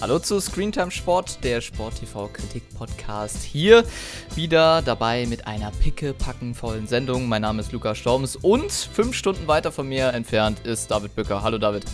[0.00, 3.42] Hallo zu Screentime Sport, der Sport TV Kritik Podcast.
[3.42, 3.82] Hier
[4.36, 7.28] wieder dabei mit einer pickepackenvollen Sendung.
[7.28, 11.42] Mein Name ist Lukas Storms und fünf Stunden weiter von mir entfernt ist David Bücker.
[11.42, 11.84] Hallo David.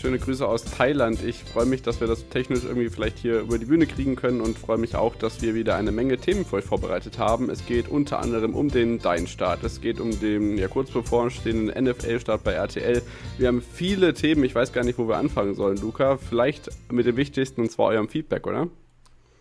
[0.00, 1.24] Schöne Grüße aus Thailand.
[1.24, 4.40] Ich freue mich, dass wir das technisch irgendwie vielleicht hier über die Bühne kriegen können
[4.40, 7.50] und freue mich auch, dass wir wieder eine Menge Themen für euch vorbereitet haben.
[7.50, 9.64] Es geht unter anderem um den Dein-Start.
[9.64, 13.02] Es geht um den ja kurz bevorstehenden NFL-Start bei RTL.
[13.38, 14.44] Wir haben viele Themen.
[14.44, 16.16] Ich weiß gar nicht, wo wir anfangen sollen, Luca.
[16.16, 18.68] Vielleicht mit dem wichtigsten und zwar eurem Feedback, oder?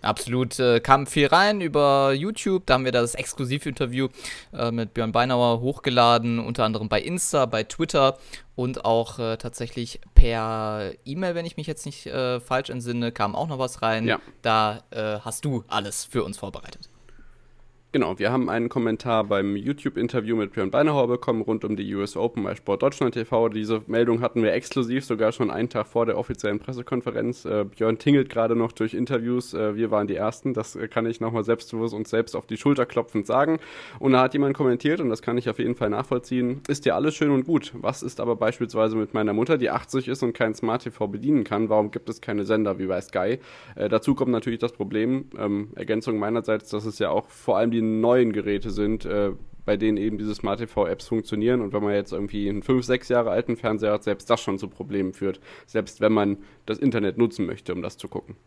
[0.02, 2.66] Absolut, äh, kam viel rein über YouTube.
[2.66, 4.10] Da haben wir das Exklusivinterview
[4.54, 8.18] äh, mit Björn Beinauer hochgeladen, unter anderem bei Insta, bei Twitter
[8.56, 13.36] und auch äh, tatsächlich per E-Mail, wenn ich mich jetzt nicht äh, falsch entsinne, kam
[13.36, 14.06] auch noch was rein.
[14.06, 14.20] Ja.
[14.42, 16.90] Da äh, hast du alles für uns vorbereitet.
[17.98, 22.16] Genau, wir haben einen Kommentar beim YouTube-Interview mit Björn Beinauer bekommen rund um die US
[22.16, 23.50] Open bei Sport Deutschland TV.
[23.50, 27.46] Diese Meldung hatten wir exklusiv sogar schon einen Tag vor der offiziellen Pressekonferenz.
[27.46, 29.56] Äh, Björn tingelt gerade noch durch Interviews.
[29.56, 30.54] Äh, wir waren die Ersten.
[30.54, 33.58] Das äh, kann ich nochmal selbstbewusst und selbst auf die Schulter klopfend sagen.
[33.98, 36.94] Und da hat jemand kommentiert, und das kann ich auf jeden Fall nachvollziehen, ist ja
[36.94, 37.74] alles schön und gut.
[37.74, 41.44] Was ist aber beispielsweise mit meiner Mutter, die 80 ist und kein Smart TV bedienen
[41.44, 41.70] kann?
[41.70, 43.40] Warum gibt es keine Sender wie bei Sky?
[43.76, 47.72] Äh, dazu kommt natürlich das Problem, ähm, Ergänzung meinerseits, dass es ja auch vor allem
[47.72, 49.32] die neuen Geräte sind, äh,
[49.66, 51.62] bei denen eben diese Smart TV-Apps funktionieren.
[51.62, 54.58] Und wenn man jetzt irgendwie einen 5, 6 Jahre alten Fernseher hat, selbst das schon
[54.58, 55.42] zu Problemen führt.
[55.66, 58.38] Selbst wenn man das Internet nutzen möchte, um das zu gucken.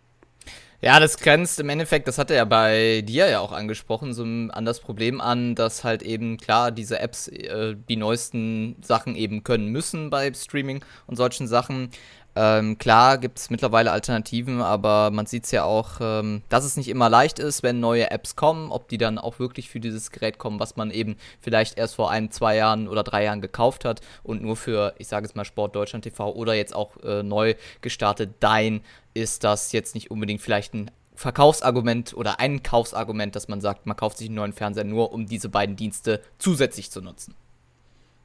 [0.83, 4.23] Ja, das grenzt im Endeffekt, das hat er ja bei dir ja auch angesprochen, so
[4.23, 9.45] an das Problem an, dass halt eben klar diese Apps äh, die neuesten Sachen eben
[9.45, 11.91] können müssen bei Streaming und solchen Sachen.
[12.43, 16.79] Ähm, klar gibt es mittlerweile Alternativen, aber man sieht es ja auch, ähm, dass es
[16.79, 20.11] nicht immer leicht ist, wenn neue Apps kommen, ob die dann auch wirklich für dieses
[20.11, 23.85] Gerät kommen, was man eben vielleicht erst vor ein, zwei Jahren oder drei Jahren gekauft
[23.85, 27.23] hat und nur für, ich sage es mal, Sport Deutschland TV oder jetzt auch äh,
[27.23, 28.81] neu gestartet Dein
[29.13, 33.99] ist das jetzt nicht unbedingt vielleicht ein Verkaufsargument oder ein Kaufsargument, dass man sagt, man
[33.99, 37.35] kauft sich einen neuen Fernseher nur, um diese beiden Dienste zusätzlich zu nutzen.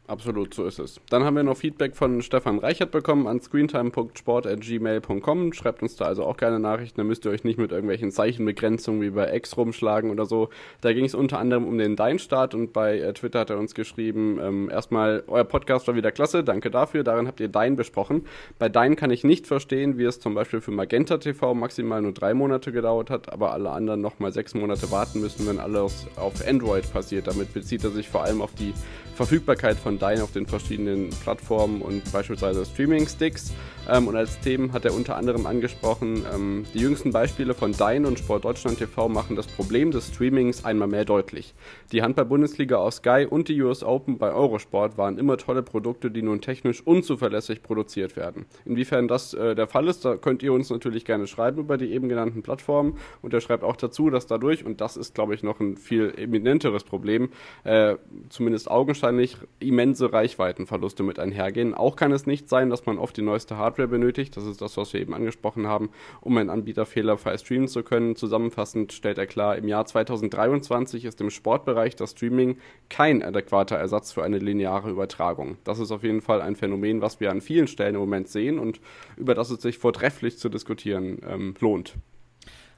[0.07, 1.01] Absolut, so ist es.
[1.09, 5.53] Dann haben wir noch Feedback von Stefan Reichert bekommen an screentime.sport.gmail.com.
[5.53, 9.01] Schreibt uns da also auch gerne Nachrichten, da müsst ihr euch nicht mit irgendwelchen Zeichenbegrenzungen
[9.01, 10.49] wie bei X rumschlagen oder so.
[10.81, 13.73] Da ging es unter anderem um den Dein-Start und bei äh, Twitter hat er uns
[13.73, 18.27] geschrieben, ähm, erstmal, euer Podcast war wieder klasse, danke dafür, darin habt ihr Dein besprochen.
[18.59, 22.11] Bei Dein kann ich nicht verstehen, wie es zum Beispiel für Magenta TV maximal nur
[22.11, 26.47] drei Monate gedauert hat, aber alle anderen nochmal sechs Monate warten müssen, wenn alles auf
[26.47, 27.25] Android passiert.
[27.25, 28.71] Damit bezieht er sich vor allem auf die
[29.15, 33.53] Verfügbarkeit von Dyn auf den verschiedenen Plattformen und beispielsweise Streaming-Sticks.
[33.89, 38.05] Ähm, und als Themen hat er unter anderem angesprochen, ähm, die jüngsten Beispiele von Dyn
[38.05, 41.53] und Sport Deutschland TV machen das Problem des Streamings einmal mehr deutlich.
[41.91, 46.21] Die Handball-Bundesliga aus Sky und die US Open bei Eurosport waren immer tolle Produkte, die
[46.21, 48.45] nun technisch unzuverlässig produziert werden.
[48.65, 51.91] Inwiefern das äh, der Fall ist, da könnt ihr uns natürlich gerne schreiben über die
[51.91, 52.97] eben genannten Plattformen.
[53.21, 56.13] Und er schreibt auch dazu, dass dadurch, und das ist glaube ich noch ein viel
[56.17, 57.29] eminenteres Problem,
[57.63, 57.95] äh,
[58.29, 61.73] zumindest augenscheinlich immense Reichweitenverluste mit einhergehen.
[61.73, 64.37] Auch kann es nicht sein, dass man oft die neueste Hardware Hardware benötigt.
[64.37, 65.89] Das ist das, was wir eben angesprochen haben,
[66.21, 68.15] um einen Anbieter fehlerfrei streamen zu können.
[68.15, 72.57] Zusammenfassend stellt er klar, im Jahr 2023 ist im Sportbereich das Streaming
[72.89, 75.57] kein adäquater Ersatz für eine lineare Übertragung.
[75.65, 78.59] Das ist auf jeden Fall ein Phänomen, was wir an vielen Stellen im Moment sehen
[78.59, 78.79] und
[79.17, 81.95] über das es sich vortrefflich zu diskutieren ähm, lohnt.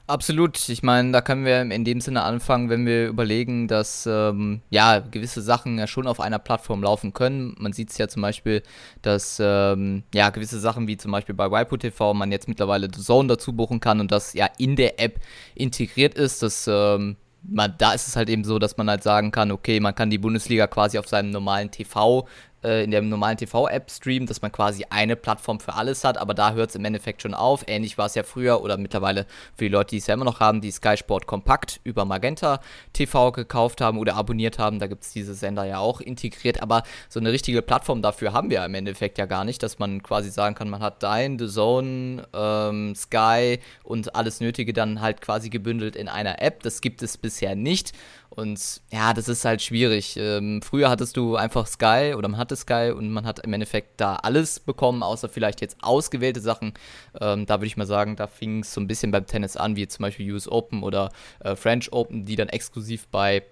[0.08, 0.70] Absolut.
[0.70, 5.00] Ich meine, da können wir in dem Sinne anfangen, wenn wir überlegen, dass ähm, ja
[5.00, 7.54] gewisse Sachen ja schon auf einer Plattform laufen können.
[7.58, 8.62] Man sieht es ja zum Beispiel,
[9.02, 13.02] dass ähm, ja gewisse Sachen wie zum Beispiel bei Waipu TV man jetzt mittlerweile The
[13.02, 15.20] Zone dazu buchen kann und das ja in der App
[15.54, 16.42] integriert ist.
[16.42, 19.78] Das ähm, man, da ist es halt eben so, dass man halt sagen kann, okay,
[19.78, 22.26] man kann die Bundesliga quasi auf seinem normalen TV
[22.64, 26.34] äh, in der normalen TV-App streamt, dass man quasi eine Plattform für alles hat, aber
[26.34, 27.64] da hört es im Endeffekt schon auf.
[27.66, 30.40] Ähnlich war es ja früher oder mittlerweile für die Leute, die es ja immer noch
[30.40, 32.60] haben, die Sky Sport Kompakt über Magenta
[32.92, 34.78] TV gekauft haben oder abonniert haben.
[34.78, 38.50] Da gibt es diese Sender ja auch integriert, aber so eine richtige Plattform dafür haben
[38.50, 41.48] wir im Endeffekt ja gar nicht, dass man quasi sagen kann, man hat Dein, The
[41.48, 46.62] Zone, ähm, Sky und alles Nötige dann halt quasi gebündelt in einer App.
[46.62, 47.92] Das gibt es bisher nicht.
[48.30, 50.16] Und ja, das ist halt schwierig.
[50.16, 54.00] Ähm, früher hattest du einfach Sky oder man hatte Sky und man hat im Endeffekt
[54.00, 56.74] da alles bekommen, außer vielleicht jetzt ausgewählte Sachen.
[57.20, 59.76] Ähm, da würde ich mal sagen, da fing es so ein bisschen beim Tennis an,
[59.76, 61.10] wie zum Beispiel US Open oder
[61.40, 63.42] äh, French Open, die dann exklusiv bei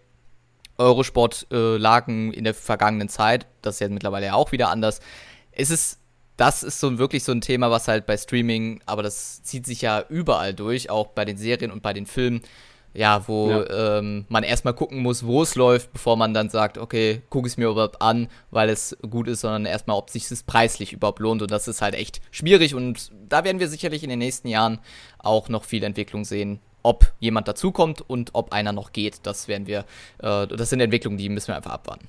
[0.79, 3.47] Eurosport äh, lagen in der vergangenen Zeit.
[3.63, 5.01] Das ist ja mittlerweile ja auch wieder anders.
[5.53, 6.01] Es ist
[6.37, 9.81] das ist so wirklich so ein Thema, was halt bei Streaming, aber das zieht sich
[9.81, 12.43] ja überall durch, auch bei den Serien und bei den Filmen
[12.97, 13.99] ja, wo ja.
[13.99, 17.57] Ähm, man erstmal gucken muss, wo es läuft, bevor man dann sagt, okay, gucke es
[17.57, 21.43] mir überhaupt an, weil es gut ist, sondern erstmal, ob sich das preislich überhaupt lohnt.
[21.43, 22.75] Und das ist halt echt schwierig.
[22.75, 24.79] Und da werden wir sicherlich in den nächsten Jahren
[25.19, 26.61] auch noch viel Entwicklung sehen.
[26.83, 29.85] Ob jemand dazukommt und ob einer noch geht, das werden wir,
[30.19, 32.09] äh, das sind Entwicklungen, die müssen wir einfach abwarten.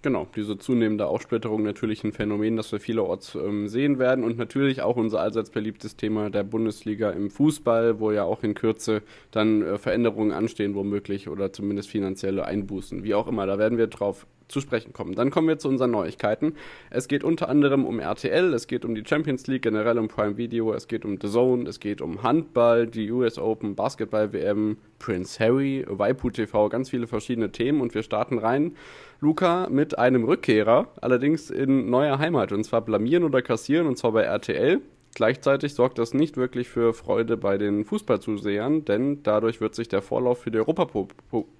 [0.00, 4.80] Genau, diese zunehmende Aufsplitterung natürlich ein Phänomen, das wir vielerorts ähm, sehen werden und natürlich
[4.80, 9.02] auch unser allseits beliebtes Thema der Bundesliga im Fußball, wo ja auch in Kürze
[9.32, 13.46] dann äh, Veränderungen anstehen, womöglich oder zumindest finanzielle Einbußen, wie auch immer.
[13.46, 15.14] Da werden wir drauf zu sprechen kommen.
[15.14, 16.54] Dann kommen wir zu unseren Neuigkeiten.
[16.90, 20.36] Es geht unter anderem um RTL, es geht um die Champions League, generell um Prime
[20.36, 24.78] Video, es geht um The Zone, es geht um Handball, die US Open, Basketball WM,
[24.98, 28.76] Prince Harry, Waipu TV, ganz viele verschiedene Themen und wir starten rein
[29.20, 34.12] Luca mit einem Rückkehrer, allerdings in neuer Heimat, und zwar blamieren oder kassieren, und zwar
[34.12, 34.80] bei RTL.
[35.14, 40.02] Gleichzeitig sorgt das nicht wirklich für Freude bei den Fußballzusehern, denn dadurch wird sich der
[40.02, 40.60] Vorlauf für die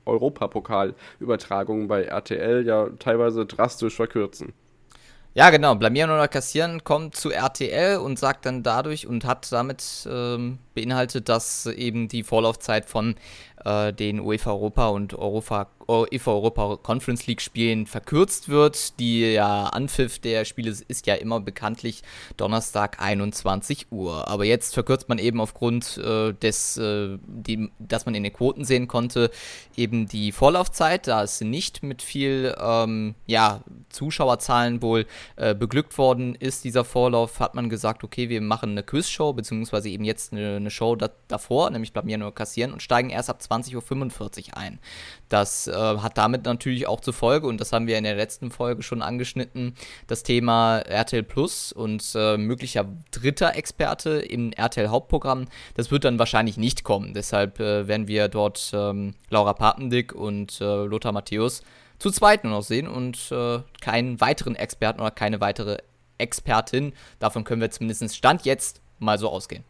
[0.04, 4.52] Europapokalübertragungen bei RTL ja teilweise drastisch verkürzen.
[5.34, 5.74] Ja, genau.
[5.76, 11.28] Blamieren oder kassieren kommt zu RTL und sagt dann dadurch und hat damit ähm, beinhaltet,
[11.28, 13.14] dass eben die Vorlaufzeit von
[13.64, 18.98] äh, den UEFA Europa und Europa, UEFA Europa Conference League Spielen verkürzt wird.
[18.98, 22.02] Die ja, Anpfiff der Spiele ist ja immer bekanntlich
[22.36, 24.28] Donnerstag 21 Uhr.
[24.28, 28.64] Aber jetzt verkürzt man eben aufgrund äh, des, äh, die, dass man in den Quoten
[28.64, 29.30] sehen konnte,
[29.76, 35.06] eben die Vorlaufzeit, da es nicht mit viel ähm, ja, Zuschauerzahlen wohl
[35.36, 39.88] äh, beglückt worden ist, dieser Vorlauf, hat man gesagt, okay, wir machen eine Quizshow, beziehungsweise
[39.88, 43.42] eben jetzt eine, eine Show da, davor, nämlich blamieren oder kassieren und steigen erst ab
[43.50, 44.78] 20.45 Uhr ein.
[45.28, 48.50] Das äh, hat damit natürlich auch zur Folge, und das haben wir in der letzten
[48.50, 49.74] Folge schon angeschnitten,
[50.06, 55.46] das Thema RTL Plus und äh, möglicher dritter Experte im RTL Hauptprogramm.
[55.74, 57.14] Das wird dann wahrscheinlich nicht kommen.
[57.14, 61.62] Deshalb äh, werden wir dort ähm, Laura Papendick und äh, Lothar Matthäus
[61.98, 65.78] zu zweit nur noch sehen und äh, keinen weiteren Experten oder keine weitere
[66.18, 66.92] Expertin.
[67.18, 69.64] Davon können wir zumindest Stand jetzt mal so ausgehen.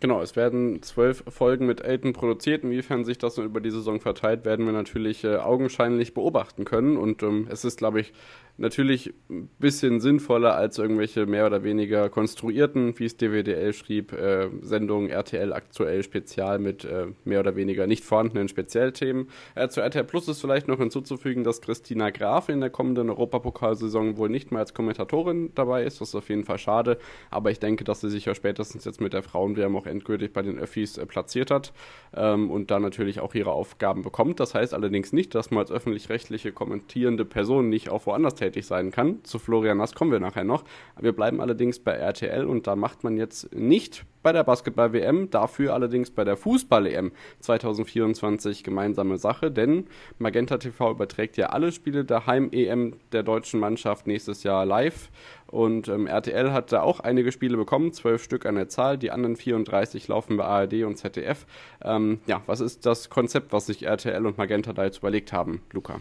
[0.00, 2.64] Genau, es werden zwölf Folgen mit Elton produziert.
[2.64, 6.96] Inwiefern sich das über die Saison verteilt, werden wir natürlich äh, augenscheinlich beobachten können.
[6.96, 8.12] Und ähm, es ist, glaube ich,
[8.60, 14.48] natürlich ein bisschen sinnvoller als irgendwelche mehr oder weniger konstruierten, wie es DWDL schrieb, äh,
[14.60, 19.28] Sendungen RTL aktuell spezial mit äh, mehr oder weniger nicht vorhandenen Speziellthemen.
[19.54, 24.18] Äh, zu RTL Plus ist vielleicht noch hinzuzufügen, dass Christina Graf in der kommenden Europapokalsaison
[24.18, 26.02] wohl nicht mehr als Kommentatorin dabei ist.
[26.02, 26.98] Das ist auf jeden Fall schade,
[27.30, 30.42] aber ich denke, dass sie sich ja spätestens jetzt mit der Frauenwärme auch endgültig bei
[30.42, 31.72] den Öffis äh, platziert hat
[32.14, 34.38] ähm, und da natürlich auch ihre Aufgaben bekommt.
[34.38, 38.66] Das heißt allerdings nicht, dass man als öffentlich-rechtliche kommentierende Person nicht auch woanders tätig tätig
[38.66, 39.22] sein kann.
[39.24, 40.64] Zu Florian Nass kommen wir nachher noch.
[40.98, 45.72] Wir bleiben allerdings bei RTL und da macht man jetzt nicht bei der Basketball-WM, dafür
[45.72, 49.86] allerdings bei der Fußball-EM 2024 gemeinsame Sache, denn
[50.18, 55.08] Magenta TV überträgt ja alle Spiele der Heim-EM der deutschen Mannschaft nächstes Jahr live
[55.46, 59.10] und ähm, RTL hat da auch einige Spiele bekommen, zwölf Stück an der Zahl, die
[59.10, 61.46] anderen 34 laufen bei ARD und ZDF.
[61.82, 65.62] Ähm, ja, was ist das Konzept, was sich RTL und Magenta da jetzt überlegt haben,
[65.72, 66.00] Luca?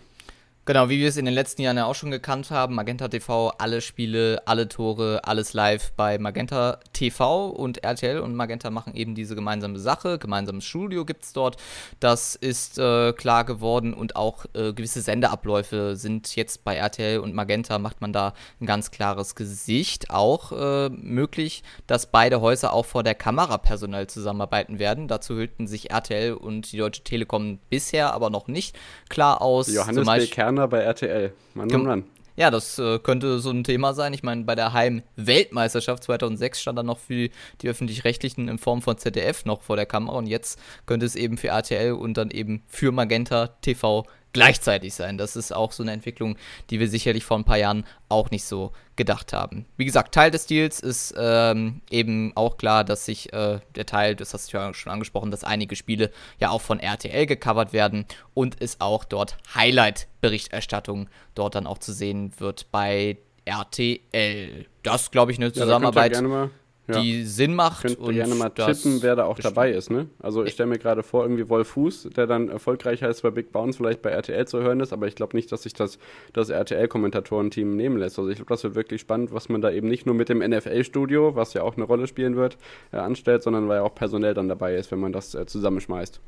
[0.69, 3.50] Genau, wie wir es in den letzten Jahren ja auch schon gekannt haben, Magenta TV,
[3.57, 9.15] alle Spiele, alle Tore, alles live bei Magenta TV und RTL und Magenta machen eben
[9.15, 10.19] diese gemeinsame Sache.
[10.19, 11.57] Gemeinsames Studio gibt es dort.
[12.00, 17.33] Das ist äh, klar geworden und auch äh, gewisse Sendeabläufe sind jetzt bei RTL und
[17.33, 20.12] Magenta, macht man da ein ganz klares Gesicht.
[20.12, 25.07] Auch äh, möglich, dass beide Häuser auch vor der Kamera personell zusammenarbeiten werden.
[25.07, 28.77] Dazu hüllten sich RTL und die Deutsche Telekom bisher aber noch nicht
[29.10, 29.74] klar aus.
[29.74, 30.27] Johannes B.
[30.27, 31.32] Kerner Partner bei RTL.
[31.53, 32.03] Mann, Mann, Mann.
[32.36, 34.13] Ja, das äh, könnte so ein Thema sein.
[34.13, 37.29] Ich meine, bei der Heim-Weltmeisterschaft 2006 stand er noch für
[37.62, 41.38] die Öffentlich-Rechtlichen in Form von ZDF noch vor der Kamera und jetzt könnte es eben
[41.38, 45.17] für RTL und dann eben für Magenta TV gleichzeitig sein.
[45.17, 46.38] Das ist auch so eine Entwicklung,
[46.69, 49.65] die wir sicherlich vor ein paar Jahren auch nicht so gedacht haben.
[49.77, 54.15] Wie gesagt, Teil des Deals ist ähm, eben auch klar, dass sich äh, der Teil,
[54.15, 58.05] das hast du ja schon angesprochen, dass einige Spiele ja auch von RTL gecovert werden
[58.33, 64.65] und es auch dort Highlight-Berichterstattung dort dann auch zu sehen wird bei RTL.
[64.83, 66.13] Das, glaube ich, eine Zusammenarbeit.
[66.13, 66.50] Ja,
[66.89, 67.01] ja.
[67.01, 67.84] die Sinn macht.
[67.84, 69.58] Könnt und gerne mal tippen, wer da auch bestimmt.
[69.58, 69.89] dabei ist.
[69.89, 70.08] Ne?
[70.19, 73.51] Also ich stelle mir gerade vor, irgendwie Wolf Fuß, der dann erfolgreich heißt bei Big
[73.51, 76.00] Bounce, vielleicht bei RTL zu hören ist, aber ich glaube nicht, dass sich das,
[76.34, 78.19] das RTL-Kommentatorenteam nehmen lässt.
[78.19, 80.39] Also ich glaube, das wird wirklich spannend, was man da eben nicht nur mit dem
[80.39, 82.58] NFL-Studio, was ja auch eine Rolle spielen wird,
[82.91, 86.19] äh, anstellt, sondern weil ja auch personell dann dabei ist, wenn man das äh, zusammenschmeißt.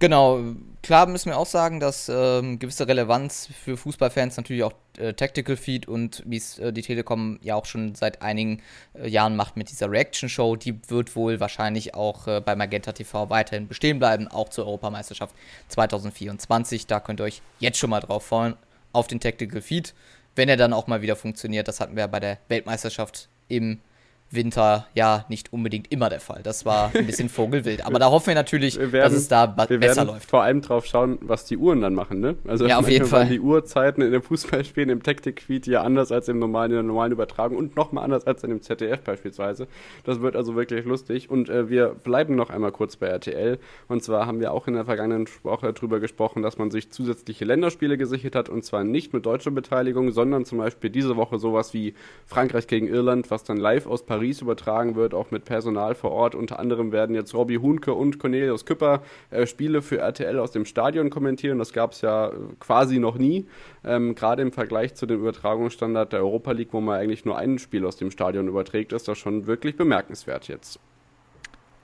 [0.00, 0.40] Genau,
[0.80, 5.56] klar müssen wir auch sagen, dass ähm, gewisse Relevanz für Fußballfans natürlich auch äh, Tactical
[5.56, 8.62] Feed und wie es äh, die Telekom ja auch schon seit einigen
[8.94, 12.92] äh, Jahren macht mit dieser Reaction Show, die wird wohl wahrscheinlich auch äh, bei Magenta
[12.92, 15.34] TV weiterhin bestehen bleiben, auch zur Europameisterschaft
[15.66, 16.86] 2024.
[16.86, 18.54] Da könnt ihr euch jetzt schon mal drauf freuen
[18.92, 19.94] auf den Tactical Feed,
[20.36, 21.66] wenn er dann auch mal wieder funktioniert.
[21.66, 23.80] Das hatten wir bei der Weltmeisterschaft im
[24.30, 26.40] Winter ja nicht unbedingt immer der Fall.
[26.42, 27.86] Das war ein bisschen vogelwild.
[27.86, 30.28] Aber da hoffen wir natürlich, wir werden, dass es da besser läuft.
[30.28, 32.36] Vor allem drauf schauen, was die Uhren dann machen, ne?
[32.46, 33.26] Also ja, auf jeden Fall.
[33.26, 37.12] Die Uhrzeiten in den Fußballspielen im Tactic-Feed ja anders als im normalen, in der normalen
[37.12, 39.66] Übertragung und nochmal anders als in dem ZDF beispielsweise.
[40.04, 41.30] Das wird also wirklich lustig.
[41.30, 43.58] Und äh, wir bleiben noch einmal kurz bei RTL.
[43.88, 47.46] Und zwar haben wir auch in der vergangenen Woche darüber gesprochen, dass man sich zusätzliche
[47.46, 48.50] Länderspiele gesichert hat.
[48.50, 51.94] Und zwar nicht mit deutscher Beteiligung, sondern zum Beispiel diese Woche sowas wie
[52.26, 56.10] Frankreich gegen Irland, was dann live aus Paris Paris übertragen wird, auch mit Personal vor
[56.10, 56.34] Ort.
[56.34, 60.64] Unter anderem werden jetzt Robbie Hunke und Cornelius Küpper äh, Spiele für RTL aus dem
[60.64, 61.60] Stadion kommentieren.
[61.60, 63.46] Das gab es ja äh, quasi noch nie.
[63.84, 67.60] Ähm, Gerade im Vergleich zu dem Übertragungsstandard der Europa League, wo man eigentlich nur ein
[67.60, 70.80] Spiel aus dem Stadion überträgt, ist das schon wirklich bemerkenswert jetzt.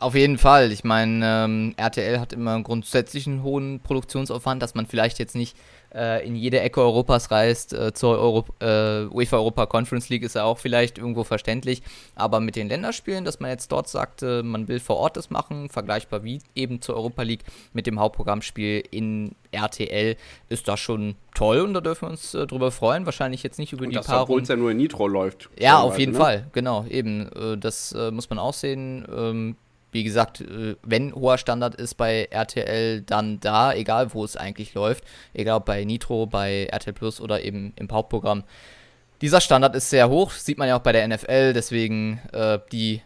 [0.00, 0.72] Auf jeden Fall.
[0.72, 5.56] Ich meine, ähm, RTL hat immer einen grundsätzlichen hohen Produktionsaufwand, dass man vielleicht jetzt nicht
[5.94, 7.72] äh, in jede Ecke Europas reist.
[7.72, 11.82] Äh, zur Euro äh, UEFA Europa Conference League ist ja auch vielleicht irgendwo verständlich.
[12.14, 15.68] Aber mit den Länderspielen, dass man jetzt dort sagt, man will vor Ort das machen,
[15.68, 20.16] vergleichbar wie eben zur Europa League mit dem Hauptprogrammspiel in RTL,
[20.48, 23.06] ist das schon toll und da dürfen wir uns äh, drüber freuen.
[23.06, 24.22] Wahrscheinlich jetzt nicht über und die das, Paarung.
[24.22, 25.48] Obwohl es ja nur in Nitro läuft.
[25.58, 26.18] Ja, auf jeden ne?
[26.18, 27.28] Fall, genau, eben.
[27.32, 29.06] Äh, das äh, muss man auch sehen.
[29.14, 29.56] Ähm,
[29.94, 34.74] wie gesagt, äh, wenn hoher Standard ist bei RTL, dann da, egal wo es eigentlich
[34.74, 38.42] läuft, egal ob bei Nitro, bei RTL Plus oder eben im Hauptprogramm.
[39.20, 43.02] Dieser Standard ist sehr hoch, sieht man ja auch bei der NFL, deswegen äh, die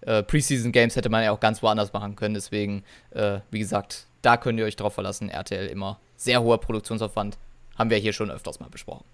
[0.00, 4.06] äh, Preseason Games hätte man ja auch ganz woanders machen können, deswegen, äh, wie gesagt,
[4.20, 7.38] da könnt ihr euch drauf verlassen, RTL immer sehr hoher Produktionsaufwand,
[7.78, 9.04] haben wir hier schon öfters mal besprochen.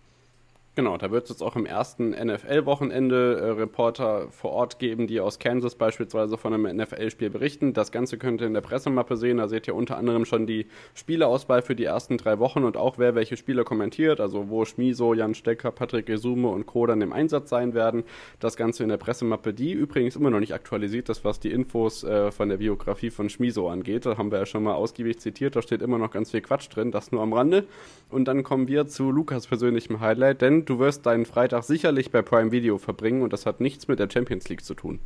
[0.81, 5.21] Genau, da wird es jetzt auch im ersten NFL-Wochenende äh, Reporter vor Ort geben, die
[5.21, 7.75] aus Kansas beispielsweise von einem NFL-Spiel berichten.
[7.75, 9.37] Das Ganze könnt ihr in der Pressemappe sehen.
[9.37, 12.97] Da seht ihr unter anderem schon die Spieleauswahl für die ersten drei Wochen und auch
[12.97, 16.87] wer welche Spiele kommentiert, also wo Schmiso, Jan Stecker, Patrick Esume und Co.
[16.87, 18.05] dann im Einsatz sein werden.
[18.39, 22.05] Das Ganze in der Pressemappe, die übrigens immer noch nicht aktualisiert ist, was die Infos
[22.05, 24.07] äh, von der Biografie von Schmiso angeht.
[24.07, 26.75] Da haben wir ja schon mal ausgiebig zitiert, da steht immer noch ganz viel Quatsch
[26.75, 27.67] drin, das nur am Rande.
[28.09, 32.23] Und dann kommen wir zu Lukas persönlichem Highlight, denn du wirst deinen Freitag sicherlich bei
[32.23, 35.01] Prime Video verbringen und das hat nichts mit der Champions League zu tun.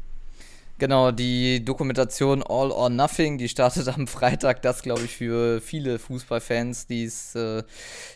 [0.79, 4.63] Genau, die Dokumentation All or Nothing, die startet am Freitag.
[4.63, 7.63] Das, glaube ich, für viele Fußballfans, die es äh,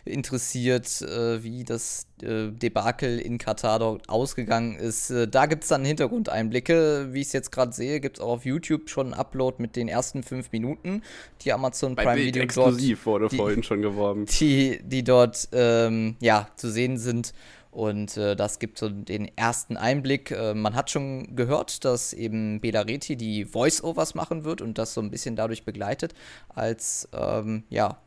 [0.05, 5.11] interessiert, äh, wie das äh, Debakel in Katar dort ausgegangen ist.
[5.11, 7.09] Äh, da gibt es dann Hintergrundeinblicke.
[7.13, 9.77] Wie ich es jetzt gerade sehe, gibt es auch auf YouTube schon einen Upload mit
[9.77, 11.03] den ersten fünf Minuten,
[11.43, 14.27] die Amazon Bei Prime Bild Video exklusiv dort, wurde die, vorhin schon geworben.
[14.39, 17.33] Die, die dort ähm, ja, zu sehen sind.
[17.71, 20.31] Und äh, das gibt so den ersten Einblick.
[20.31, 25.01] Äh, man hat schon gehört, dass eben Belareti die Voice-Overs machen wird und das so
[25.01, 26.15] ein bisschen dadurch begleitet,
[26.49, 27.99] als, ähm, ja,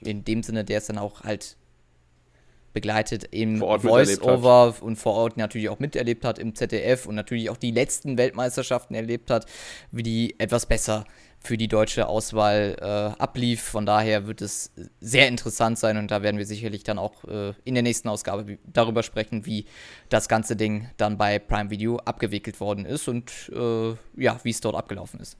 [0.00, 1.56] in dem Sinne, der es dann auch halt
[2.72, 7.56] begleitet im Voice-Over und vor Ort natürlich auch miterlebt hat im ZDF und natürlich auch
[7.56, 9.46] die letzten Weltmeisterschaften erlebt hat,
[9.90, 11.04] wie die etwas besser
[11.42, 13.62] für die deutsche Auswahl äh, ablief.
[13.62, 17.54] Von daher wird es sehr interessant sein und da werden wir sicherlich dann auch äh,
[17.64, 19.64] in der nächsten Ausgabe darüber sprechen, wie
[20.10, 23.90] das ganze Ding dann bei Prime Video abgewickelt worden ist und äh,
[24.22, 25.36] ja, wie es dort abgelaufen ist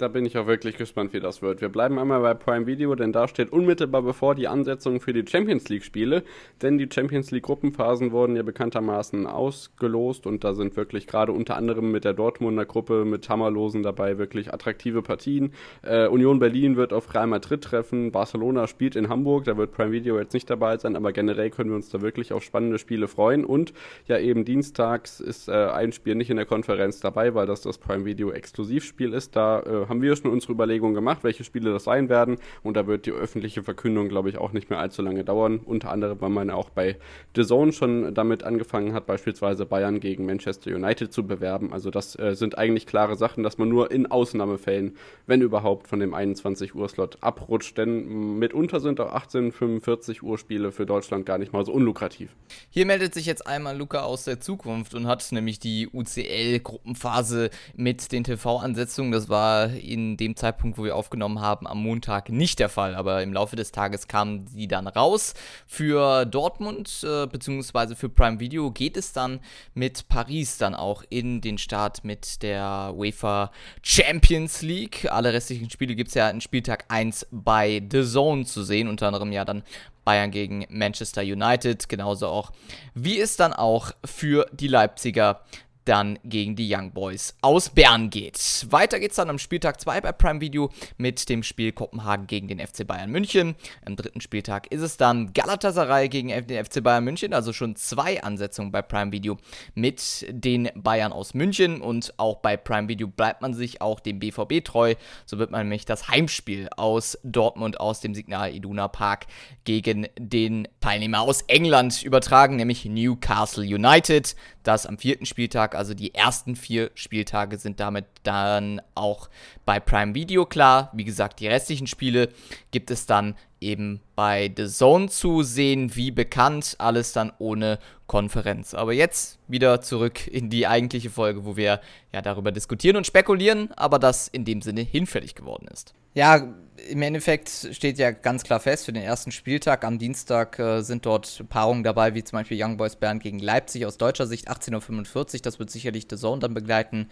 [0.00, 1.60] da bin ich auch wirklich gespannt, wie das wird.
[1.60, 5.24] Wir bleiben einmal bei Prime Video, denn da steht unmittelbar bevor die Ansetzung für die
[5.30, 6.22] Champions League Spiele,
[6.62, 11.56] denn die Champions League Gruppenphasen wurden ja bekanntermaßen ausgelost und da sind wirklich gerade unter
[11.56, 15.52] anderem mit der Dortmunder Gruppe mit Hammerlosen dabei wirklich attraktive Partien.
[15.82, 19.92] Äh, Union Berlin wird auf Real Madrid treffen, Barcelona spielt in Hamburg, da wird Prime
[19.92, 23.06] Video jetzt nicht dabei sein, aber generell können wir uns da wirklich auf spannende Spiele
[23.06, 23.44] freuen.
[23.44, 23.74] Und
[24.06, 27.76] ja eben dienstags ist äh, ein Spiel nicht in der Konferenz dabei, weil das das
[27.76, 31.84] Prime Video Exklusivspiel ist, da äh, haben wir schon unsere Überlegungen gemacht, welche Spiele das
[31.84, 32.38] sein werden.
[32.62, 35.58] Und da wird die öffentliche Verkündung, glaube ich, auch nicht mehr allzu lange dauern.
[35.58, 36.96] Unter anderem, weil man auch bei
[37.36, 41.72] The Zone schon damit angefangen hat, beispielsweise Bayern gegen Manchester United zu bewerben.
[41.72, 46.00] Also das äh, sind eigentlich klare Sachen, dass man nur in Ausnahmefällen, wenn überhaupt, von
[46.00, 47.76] dem 21 Uhr Slot abrutscht.
[47.76, 52.30] Denn mitunter sind auch 18, 45 Uhr Spiele für Deutschland gar nicht mal so unlukrativ.
[52.70, 58.12] Hier meldet sich jetzt einmal Luca aus der Zukunft und hat nämlich die UCL-Gruppenphase mit
[58.12, 59.12] den TV-Ansetzungen.
[59.12, 62.94] Das war in dem Zeitpunkt, wo wir aufgenommen haben, am Montag nicht der Fall.
[62.94, 65.34] Aber im Laufe des Tages kamen sie dann raus.
[65.66, 67.94] Für Dortmund äh, bzw.
[67.94, 69.40] für Prime Video geht es dann
[69.74, 73.50] mit Paris dann auch in den Start mit der UEFA
[73.82, 75.10] Champions League.
[75.10, 78.88] Alle restlichen Spiele gibt es ja in Spieltag 1 bei The Zone zu sehen.
[78.88, 79.62] Unter anderem ja dann
[80.04, 82.50] Bayern gegen Manchester United, genauso auch
[82.94, 85.42] wie es dann auch für die Leipziger
[85.90, 88.66] dann gegen die Young Boys aus Bern geht.
[88.70, 92.60] Weiter geht's dann am Spieltag 2 bei Prime Video mit dem Spiel Kopenhagen gegen den
[92.60, 93.56] FC Bayern München.
[93.84, 98.22] Am dritten Spieltag ist es dann Galatasaray gegen den FC Bayern München, also schon zwei
[98.22, 99.38] Ansetzungen bei Prime Video
[99.74, 104.20] mit den Bayern aus München und auch bei Prime Video bleibt man sich auch dem
[104.20, 104.94] BVB treu.
[105.26, 109.26] So wird man nämlich das Heimspiel aus Dortmund aus dem Signal Iduna Park
[109.64, 114.36] gegen den Teilnehmer aus England übertragen, nämlich Newcastle United.
[114.62, 119.30] Das am vierten Spieltag also die ersten vier Spieltage sind damit dann auch
[119.64, 120.90] bei Prime Video klar.
[120.92, 122.28] Wie gesagt, die restlichen Spiele
[122.70, 128.74] gibt es dann eben bei The Zone zu sehen, wie bekannt, alles dann ohne Konferenz.
[128.74, 131.80] Aber jetzt wieder zurück in die eigentliche Folge, wo wir
[132.12, 135.94] ja darüber diskutieren und spekulieren, aber das in dem Sinne hinfällig geworden ist.
[136.14, 136.54] Ja,
[136.88, 141.06] im Endeffekt steht ja ganz klar fest, für den ersten Spieltag am Dienstag äh, sind
[141.06, 145.16] dort Paarungen dabei, wie zum Beispiel Young Boys Bern gegen Leipzig aus deutscher Sicht 18.45
[145.16, 145.40] Uhr.
[145.42, 147.08] Das wird sicherlich The Zone dann begleiten.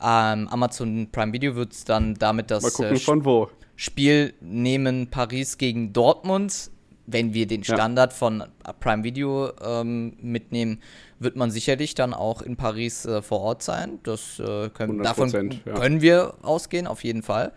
[0.00, 5.92] Ähm, Amazon Prime Video wird es dann damit das gucken, äh, Spiel nehmen, Paris gegen
[5.92, 6.70] Dortmund.
[7.12, 8.16] Wenn wir den Standard ja.
[8.16, 8.44] von
[8.80, 10.80] Prime Video ähm, mitnehmen,
[11.18, 13.98] wird man sicherlich dann auch in Paris äh, vor Ort sein.
[14.02, 15.30] Das, äh, können, davon
[15.64, 15.74] ja.
[15.74, 17.52] können wir ausgehen, auf jeden Fall.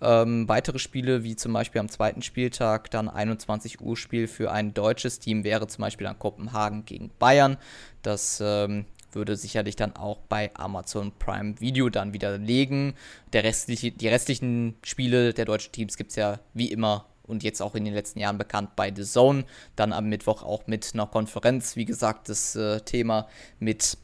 [0.00, 4.72] Ähm, weitere Spiele, wie zum Beispiel am zweiten Spieltag, dann 21 Uhr Spiel für ein
[4.72, 7.56] deutsches Team, wäre zum Beispiel dann Kopenhagen gegen Bayern.
[8.02, 12.94] Das ähm, würde sicherlich dann auch bei Amazon Prime Video dann widerlegen.
[13.32, 17.60] Der restliche, die restlichen Spiele der deutschen Teams gibt es ja wie immer und jetzt
[17.60, 19.44] auch in den letzten Jahren bekannt bei The Zone.
[19.76, 23.28] Dann am Mittwoch auch mit einer Konferenz, wie gesagt, das äh, Thema
[23.60, 23.96] mit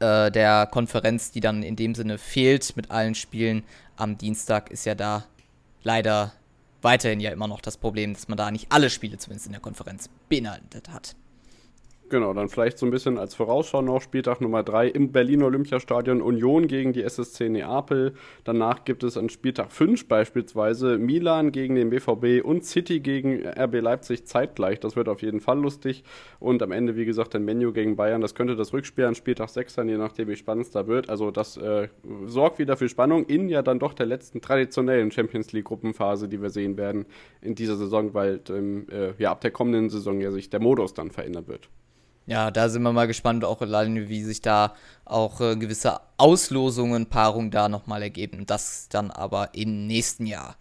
[0.00, 3.62] äh, der Konferenz, die dann in dem Sinne fehlt mit allen Spielen
[3.96, 5.24] am Dienstag, ist ja da
[5.82, 6.32] leider
[6.82, 9.60] weiterhin ja immer noch das Problem, dass man da nicht alle Spiele zumindest in der
[9.60, 11.14] Konferenz beinhaltet hat.
[12.12, 16.20] Genau, dann vielleicht so ein bisschen als Vorausschau noch Spieltag Nummer 3 im Berliner Olympiastadion
[16.20, 18.12] Union gegen die SSC Neapel.
[18.44, 23.80] Danach gibt es an Spieltag 5 beispielsweise Milan gegen den BVB und City gegen RB
[23.80, 24.78] Leipzig zeitgleich.
[24.78, 26.04] Das wird auf jeden Fall lustig.
[26.38, 28.20] Und am Ende, wie gesagt, ein Menu gegen Bayern.
[28.20, 31.08] Das könnte das Rückspiel an Spieltag 6 sein, je nachdem, wie spannend es da wird.
[31.08, 31.88] Also das äh,
[32.26, 36.42] sorgt wieder für Spannung in ja dann doch der letzten traditionellen Champions League Gruppenphase, die
[36.42, 37.06] wir sehen werden
[37.40, 40.92] in dieser Saison, weil ähm, äh, ja ab der kommenden Saison ja sich der Modus
[40.92, 41.70] dann verändern wird.
[42.26, 47.06] Ja, da sind wir mal gespannt, auch alleine, wie sich da auch äh, gewisse Auslosungen,
[47.06, 48.46] Paarungen da nochmal ergeben.
[48.46, 50.56] Das dann aber im nächsten Jahr.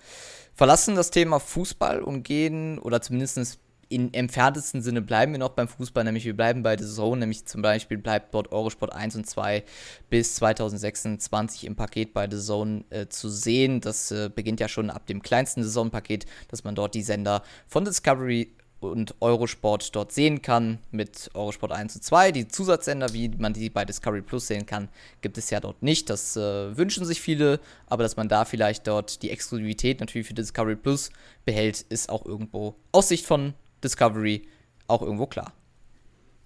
[0.55, 3.59] Verlassen das Thema Fußball und gehen, oder zumindest
[3.91, 7.45] in entferntesten Sinne bleiben wir noch beim Fußball, nämlich wir bleiben bei The Zone, nämlich
[7.45, 9.63] zum Beispiel bleibt dort Eurosport 1 und 2
[10.09, 13.81] bis 2026 im Paket bei The Zone äh, zu sehen.
[13.81, 17.83] Das äh, beginnt ja schon ab dem kleinsten Saisonpaket, dass man dort die Sender von
[17.83, 22.31] Discovery und Eurosport dort sehen kann mit Eurosport 1 und 2.
[22.31, 24.89] Die Zusatzsender, wie man die bei Discovery Plus sehen kann,
[25.21, 26.09] gibt es ja dort nicht.
[26.09, 30.33] Das äh, wünschen sich viele, aber dass man da vielleicht dort die Exklusivität natürlich für
[30.33, 31.11] Discovery Plus
[31.45, 34.47] behält, ist auch irgendwo aus Sicht von Discovery
[34.87, 35.53] auch irgendwo klar.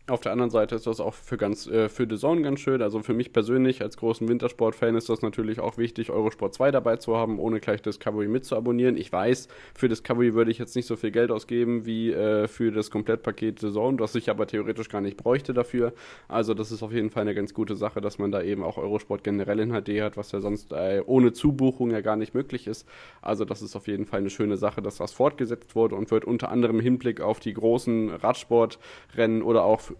[0.07, 2.79] Auf der anderen Seite ist das auch für, ganz, äh, für The Zone ganz schön.
[2.83, 6.97] Also für mich persönlich als großen Wintersport-Fan ist das natürlich auch wichtig, Eurosport 2 dabei
[6.97, 8.97] zu haben, ohne gleich Discovery mitzuabonnieren.
[8.97, 12.71] Ich weiß, für Discovery würde ich jetzt nicht so viel Geld ausgeben wie äh, für
[12.71, 15.91] das Komplettpaket The Zone, das ich aber theoretisch gar nicht bräuchte dafür.
[16.27, 18.77] Also das ist auf jeden Fall eine ganz gute Sache, dass man da eben auch
[18.77, 22.67] Eurosport generell in HD hat, was ja sonst äh, ohne Zubuchung ja gar nicht möglich
[22.67, 22.87] ist.
[23.23, 26.25] Also das ist auf jeden Fall eine schöne Sache, dass das fortgesetzt wurde und wird
[26.25, 29.94] unter anderem im Hinblick auf die großen Radsportrennen oder auch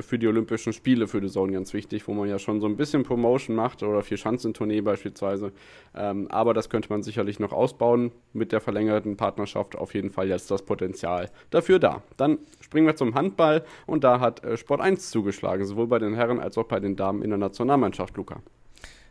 [0.00, 2.76] für die Olympischen Spiele für die Zone ganz wichtig, wo man ja schon so ein
[2.76, 5.52] bisschen Promotion macht oder vier Schanzentournee beispielsweise.
[5.94, 8.12] Ähm, aber das könnte man sicherlich noch ausbauen.
[8.32, 12.02] Mit der verlängerten Partnerschaft auf jeden Fall jetzt das Potenzial dafür da.
[12.16, 16.14] Dann springen wir zum Handball und da hat äh, Sport 1 zugeschlagen, sowohl bei den
[16.14, 18.40] Herren als auch bei den Damen in der Nationalmannschaft, Luca.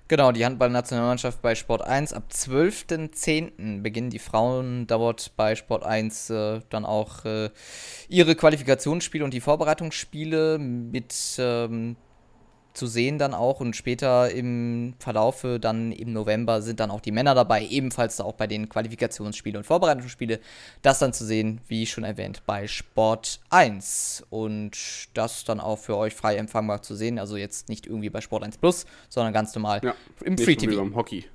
[0.09, 2.13] Genau, die Handballnationalmannschaft bei Sport 1.
[2.13, 3.83] Ab 12.10.
[3.83, 7.51] beginnen die Frauen dort bei Sport 1 äh, dann auch äh,
[8.07, 11.95] ihre Qualifikationsspiele und die Vorbereitungsspiele mit ähm,
[12.73, 17.11] zu sehen dann auch und später im Verlaufe dann im November sind dann auch die
[17.11, 20.39] Männer dabei, ebenfalls auch bei den Qualifikationsspielen und Vorbereitungsspiele.
[20.81, 24.77] Das dann zu sehen, wie schon erwähnt, bei Sport 1 und
[25.13, 28.43] das dann auch für euch frei empfangbar zu sehen, also jetzt nicht irgendwie bei Sport
[28.43, 30.77] 1 Plus, sondern ganz normal ja, im Free TV.
[30.77, 31.25] Beim Hockey.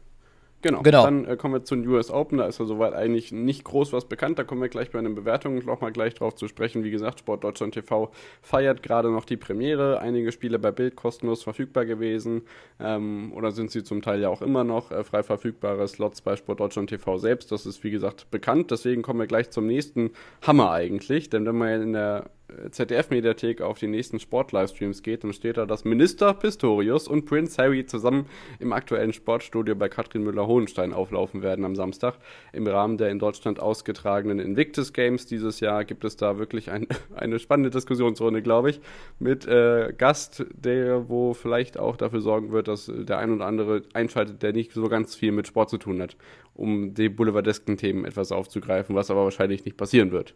[0.64, 0.80] Genau.
[0.80, 1.04] genau.
[1.04, 2.38] Dann äh, kommen wir zu den US Open.
[2.38, 4.38] Da ist ja soweit eigentlich nicht groß was bekannt.
[4.38, 6.84] Da kommen wir gleich bei den Bewertungen noch mal gleich drauf zu sprechen.
[6.84, 10.00] Wie gesagt, Sport Deutschland TV feiert gerade noch die Premiere.
[10.00, 12.44] Einige Spiele bei Bild kostenlos verfügbar gewesen.
[12.80, 16.34] Ähm, oder sind sie zum Teil ja auch immer noch äh, frei verfügbare Slots bei
[16.34, 17.52] Sport Deutschland TV selbst.
[17.52, 18.70] Das ist, wie gesagt, bekannt.
[18.70, 21.28] Deswegen kommen wir gleich zum nächsten Hammer eigentlich.
[21.28, 22.30] Denn wenn man in der
[22.70, 27.86] ZDF-Mediathek auf die nächsten Sport-Livestreams geht, dann steht da, dass Minister Pistorius und Prince Harry
[27.86, 28.26] zusammen
[28.58, 32.16] im aktuellen Sportstudio bei Katrin Müller-Hohenstein auflaufen werden am Samstag.
[32.52, 36.86] Im Rahmen der in Deutschland ausgetragenen Invictus Games dieses Jahr gibt es da wirklich ein,
[37.14, 38.80] eine spannende Diskussionsrunde, glaube ich,
[39.18, 43.82] mit äh, Gast, der wo vielleicht auch dafür sorgen wird, dass der ein oder andere
[43.92, 46.16] einschaltet, der nicht so ganz viel mit Sport zu tun hat,
[46.54, 50.34] um die boulevardesken Themen etwas aufzugreifen, was aber wahrscheinlich nicht passieren wird.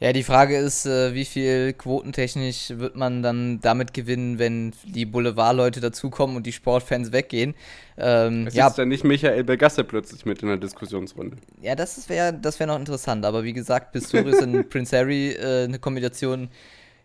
[0.00, 5.06] Ja, die Frage ist, äh, wie viel quotentechnisch wird man dann damit gewinnen, wenn die
[5.06, 7.54] Boulevardleute dazukommen und die Sportfans weggehen?
[7.96, 11.36] Ähm, es ja, ist dann nicht Michael Begasse plötzlich mit in der Diskussionsrunde.
[11.60, 13.24] Ja, das wäre das wär noch interessant.
[13.24, 16.48] Aber wie gesagt, Pistorius und Prince Harry äh, eine Kombination,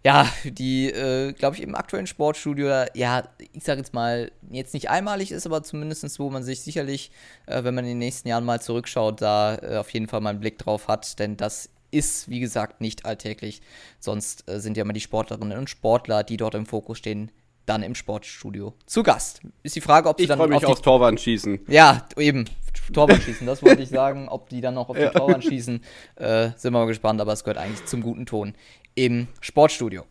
[0.03, 4.89] ja, die, äh, glaube ich, im aktuellen Sportstudio, ja, ich sage jetzt mal, jetzt nicht
[4.89, 7.11] einmalig ist, aber zumindest wo man sich sicherlich,
[7.45, 10.31] äh, wenn man in den nächsten Jahren mal zurückschaut, da äh, auf jeden Fall mal
[10.31, 11.19] einen Blick drauf hat.
[11.19, 13.61] Denn das ist, wie gesagt, nicht alltäglich.
[13.99, 17.31] Sonst äh, sind ja immer die Sportlerinnen und Sportler, die dort im Fokus stehen,
[17.65, 19.41] dann im Sportstudio zu Gast.
[19.61, 21.59] Ist die Frage, ob sie ich dann mich auf die aufs Torwand schießen.
[21.67, 22.45] Ja, eben.
[22.93, 24.29] Torwand schießen, das wollte ich sagen.
[24.29, 25.09] Ob die dann noch auf ja.
[25.09, 25.83] die Torwand schießen,
[26.15, 28.53] äh, sind wir mal gespannt, aber es gehört eigentlich zum guten Ton
[28.95, 30.05] im Sportstudio.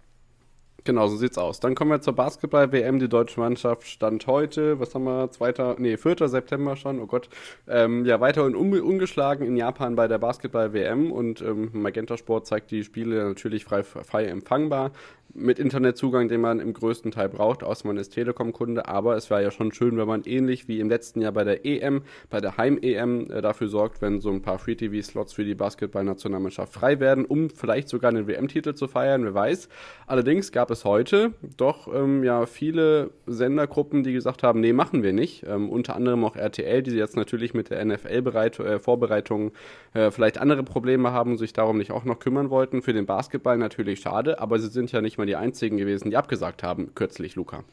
[0.87, 1.59] Genau, so sieht's aus.
[1.59, 3.01] Dann kommen wir zur Basketball-WM.
[3.01, 5.75] Die deutsche Mannschaft stand heute, was haben wir, 2.
[5.79, 6.29] nee, 4.
[6.29, 7.29] September schon, oh Gott,
[7.67, 12.71] ähm, ja, weiterhin un ungeschlagen in Japan bei der Basketball-WM und ähm, Magenta Sport zeigt
[12.71, 14.93] die Spiele natürlich frei, frei empfangbar
[15.35, 18.89] mit Internetzugang, den man im größten Teil braucht, außer man ist Telekom-Kunde.
[18.89, 21.65] Aber es wäre ja schon schön, wenn man ähnlich wie im letzten Jahr bei der
[21.67, 26.73] EM, bei der Heim-EM äh, dafür sorgt, wenn so ein paar Free-TV-Slots für die Basketball-Nationalmannschaft
[26.73, 29.69] frei werden, um vielleicht sogar einen WM-Titel zu feiern, wer weiß.
[30.07, 35.13] Allerdings gab es heute doch ähm, ja viele Sendergruppen, die gesagt haben, nee, machen wir
[35.13, 35.45] nicht.
[35.47, 39.53] Ähm, unter anderem auch RTL, die jetzt natürlich mit der NFL-Vorbereitung
[39.95, 42.83] äh, äh, vielleicht andere Probleme haben sich darum nicht auch noch kümmern wollten.
[42.83, 46.11] Für den Basketball natürlich schade, aber sie sind ja nicht mal mal die einzigen gewesen,
[46.11, 47.65] die abgesagt haben, kürzlich, Luca.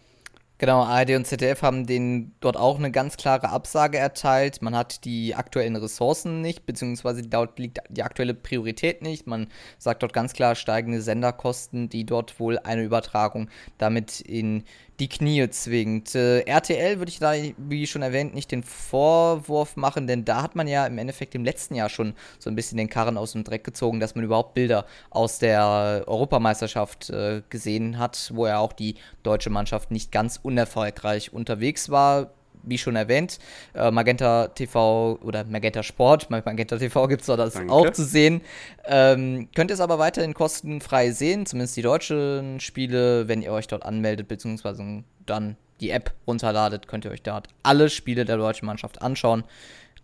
[0.60, 4.62] Genau, ARD und ZDF haben denen dort auch eine ganz klare Absage erteilt.
[4.62, 9.28] Man hat die aktuellen Ressourcen nicht, beziehungsweise dort liegt die aktuelle Priorität nicht.
[9.28, 14.64] Man sagt dort ganz klar steigende Senderkosten, die dort wohl eine Übertragung damit in
[15.00, 16.16] die Knie zwingt.
[16.16, 20.56] Äh, RTL würde ich da, wie schon erwähnt, nicht den Vorwurf machen, denn da hat
[20.56, 23.44] man ja im Endeffekt im letzten Jahr schon so ein bisschen den Karren aus dem
[23.44, 28.74] Dreck gezogen, dass man überhaupt Bilder aus der Europameisterschaft äh, gesehen hat, wo ja auch
[28.74, 32.32] die deutsche Mannschaft nicht ganz unerfolgreich unterwegs war
[32.64, 33.40] wie schon erwähnt,
[33.74, 37.72] äh, Magenta TV oder Magenta Sport, Magenta TV gibt es das Danke.
[37.72, 38.42] auch zu sehen.
[38.86, 43.68] Ähm, könnt ihr es aber weiterhin kostenfrei sehen, zumindest die deutschen Spiele, wenn ihr euch
[43.68, 48.66] dort anmeldet, beziehungsweise dann die App runterladet, könnt ihr euch dort alle Spiele der deutschen
[48.66, 49.44] Mannschaft anschauen.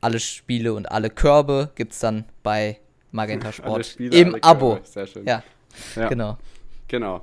[0.01, 2.79] Alle Spiele und alle Körbe gibt es dann bei
[3.11, 4.79] Magenta Sport Spiele, im Abo.
[4.83, 5.25] Sehr schön.
[5.25, 5.43] Ja,
[5.95, 6.37] ja, genau.
[6.87, 7.21] Genau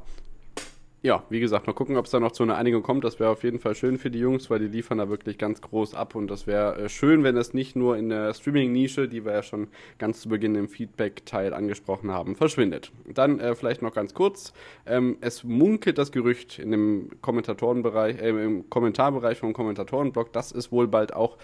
[1.07, 3.05] ja, wie gesagt, mal gucken, ob es da noch zu einer Einigung kommt.
[3.05, 5.61] Das wäre auf jeden Fall schön für die Jungs, weil die liefern da wirklich ganz
[5.61, 9.25] groß ab und das wäre äh, schön, wenn es nicht nur in der Streaming-Nische, die
[9.25, 12.91] wir ja schon ganz zu Beginn im Feedback-Teil angesprochen haben, verschwindet.
[13.07, 14.53] Dann äh, vielleicht noch ganz kurz.
[14.85, 20.73] Ähm, es munkelt das Gerücht in dem Kommentatorenbereich, äh, im Kommentarbereich vom Kommentatorenblog, dass es
[20.73, 21.39] wohl bald auch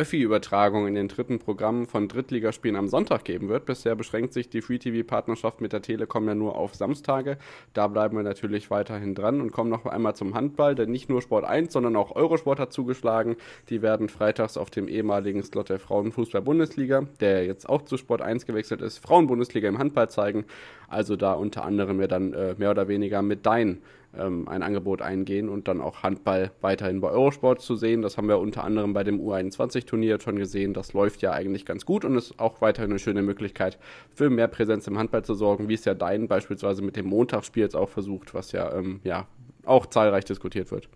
[0.00, 3.66] Öffi-Übertragung in den dritten Programmen von Drittligaspielen am Sonntag geben wird.
[3.66, 7.36] Bisher beschränkt sich die Free-TV-Partnerschaft mit der Telekom ja nur auf Samstage.
[7.74, 11.20] Da bleiben wir natürlich weiterhin dran und kommen noch einmal zum Handball, denn nicht nur
[11.20, 13.36] Sport 1, sondern auch Eurosport hat zugeschlagen.
[13.68, 18.46] Die werden freitags auf dem ehemaligen Slot der Frauenfußball-Bundesliga, der jetzt auch zu Sport 1
[18.46, 20.46] gewechselt ist, Frauenbundesliga im Handball zeigen.
[20.88, 23.82] Also da unter anderem ja dann äh, mehr oder weniger mit Dein
[24.16, 28.02] ähm, ein Angebot eingehen und dann auch Handball weiterhin bei Eurosport zu sehen.
[28.02, 30.74] Das haben wir unter anderem bei dem U21-Turnier schon gesehen.
[30.74, 33.78] Das läuft ja eigentlich ganz gut und ist auch weiterhin eine schöne Möglichkeit
[34.12, 37.62] für mehr Präsenz im Handball zu sorgen, wie es ja Dein beispielsweise mit dem Montagsspiel
[37.62, 39.26] jetzt auch versucht, was ja, ähm, ja
[39.64, 40.88] auch zahlreich diskutiert wird.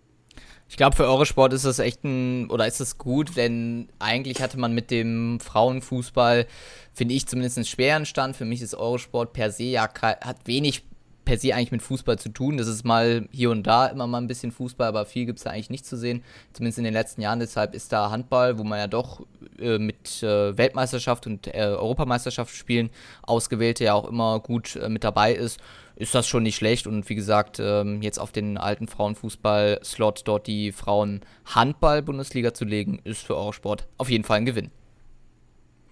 [0.67, 4.59] Ich glaube, für Eurosport ist das echt ein, oder ist es gut, denn eigentlich hatte
[4.59, 6.47] man mit dem Frauenfußball,
[6.91, 8.35] finde ich zumindest einen schweren Stand.
[8.35, 10.83] Für mich ist Eurosport per se ja hat wenig
[11.25, 12.57] per se eigentlich mit Fußball zu tun.
[12.57, 15.43] Das ist mal hier und da immer mal ein bisschen Fußball, aber viel gibt es
[15.43, 16.23] da eigentlich nicht zu sehen.
[16.53, 17.39] Zumindest in den letzten Jahren.
[17.39, 19.25] Deshalb ist da Handball, wo man ja doch
[19.59, 22.89] äh, mit äh, Weltmeisterschaft und äh, Europameisterschaft spielen,
[23.23, 25.59] Ausgewählte ja auch immer gut äh, mit dabei ist.
[25.95, 26.87] ist das schon nicht schlecht.
[26.87, 33.23] Und wie gesagt, ähm, jetzt auf den alten Frauenfußball-Slot dort die Frauen-Handball-Bundesliga zu legen, ist
[33.23, 34.71] für Eurosport auf jeden Fall ein Gewinn.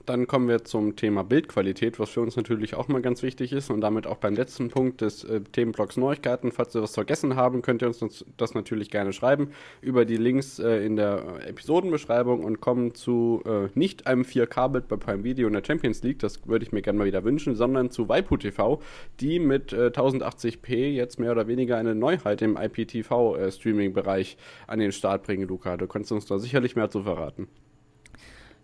[0.06, 3.70] Dann kommen wir zum Thema Bildqualität, was für uns natürlich auch mal ganz wichtig ist
[3.70, 6.52] und damit auch beim letzten Punkt des äh, Themenblocks Neuigkeiten.
[6.52, 10.60] Falls wir was vergessen haben, könnt ihr uns das natürlich gerne schreiben über die Links
[10.60, 15.54] äh, in der Episodenbeschreibung und kommen zu äh, nicht einem 4K-Bild bei Prime Video in
[15.54, 18.82] der Champions League, das würde ich mir gerne mal wieder wünschen, sondern zu Waipu TV,
[19.22, 24.92] die mit 1080p äh, jetzt mehr oder weniger eine Neuheit im IPTV-Streaming-Bereich äh, an den
[24.92, 25.78] Start bringen, Luca.
[25.78, 27.48] Du kannst uns da sicherlich mehr zu verraten.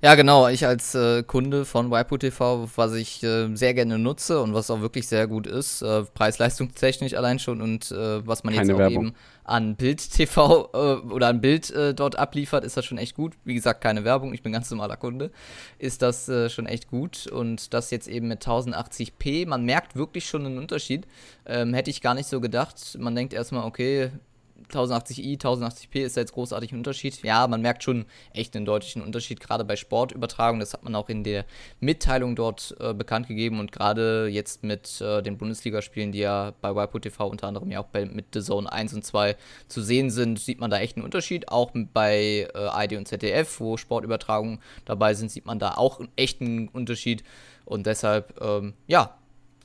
[0.01, 0.47] Ja, genau.
[0.47, 4.71] Ich als äh, Kunde von Waipu TV, was ich äh, sehr gerne nutze und was
[4.71, 8.75] auch wirklich sehr gut ist, äh, preis-leistungstechnisch allein schon und äh, was man Keine jetzt
[8.75, 9.07] auch Werbung.
[9.07, 10.77] eben an Bild TV äh,
[11.11, 13.33] oder an Bild äh, dort abliefert, ist das schon echt gut.
[13.43, 15.31] Wie gesagt, keine Werbung, ich bin ganz normaler Kunde.
[15.79, 20.45] Ist das schon echt gut und das jetzt eben mit 1080p, man merkt wirklich schon
[20.45, 21.07] einen Unterschied.
[21.45, 22.97] Ähm, hätte ich gar nicht so gedacht.
[22.97, 24.11] Man denkt erstmal, okay,
[24.71, 27.21] 1080i, 1080p ist jetzt großartig ein Unterschied.
[27.23, 30.59] Ja, man merkt schon echt einen deutlichen Unterschied, gerade bei Sportübertragungen.
[30.59, 31.45] Das hat man auch in der
[31.79, 36.75] Mitteilung dort äh, bekannt gegeben und gerade jetzt mit äh, den Bundesligaspielen, die ja bei
[36.75, 39.35] Waipu TV unter anderem ja auch bei, mit The Zone 1 und 2
[39.67, 41.49] zu sehen sind, sieht man da echt einen Unterschied.
[41.49, 46.09] Auch bei äh, ID und ZDF, wo Sportübertragungen dabei sind, sieht man da auch einen
[46.15, 47.23] echten Unterschied.
[47.65, 49.18] Und deshalb, ähm, ja,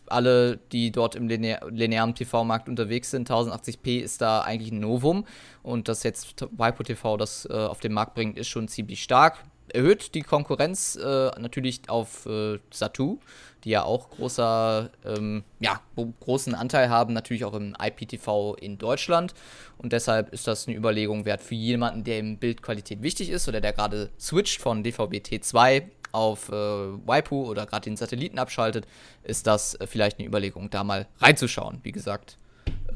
[0.07, 5.27] alle, die dort im linear linearen TV-Markt unterwegs sind, 1080p ist da eigentlich ein Novum.
[5.63, 9.45] Und dass jetzt Waipo TV das äh, auf den Markt bringt, ist schon ziemlich stark.
[9.69, 13.19] Erhöht die Konkurrenz äh, natürlich auf äh, Satu,
[13.65, 15.81] die ja auch großer, ähm, ja,
[16.21, 19.35] großen Anteil haben, natürlich auch im IPTV in Deutschland.
[19.79, 23.63] Und deshalb ist das eine Überlegung wert für jemanden, der im Bildqualität wichtig ist oder
[23.63, 28.87] der gerade switcht von DVB-T2 auf äh, Waipu oder gerade den Satelliten abschaltet,
[29.23, 31.81] ist das äh, vielleicht eine Überlegung, da mal reinzuschauen.
[31.83, 32.39] Wie gesagt,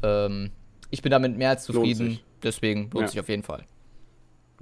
[0.01, 0.51] ähm,
[0.89, 3.07] ich bin damit mehr als zufrieden, deswegen lohnt ja.
[3.07, 3.65] sich auf jeden Fall.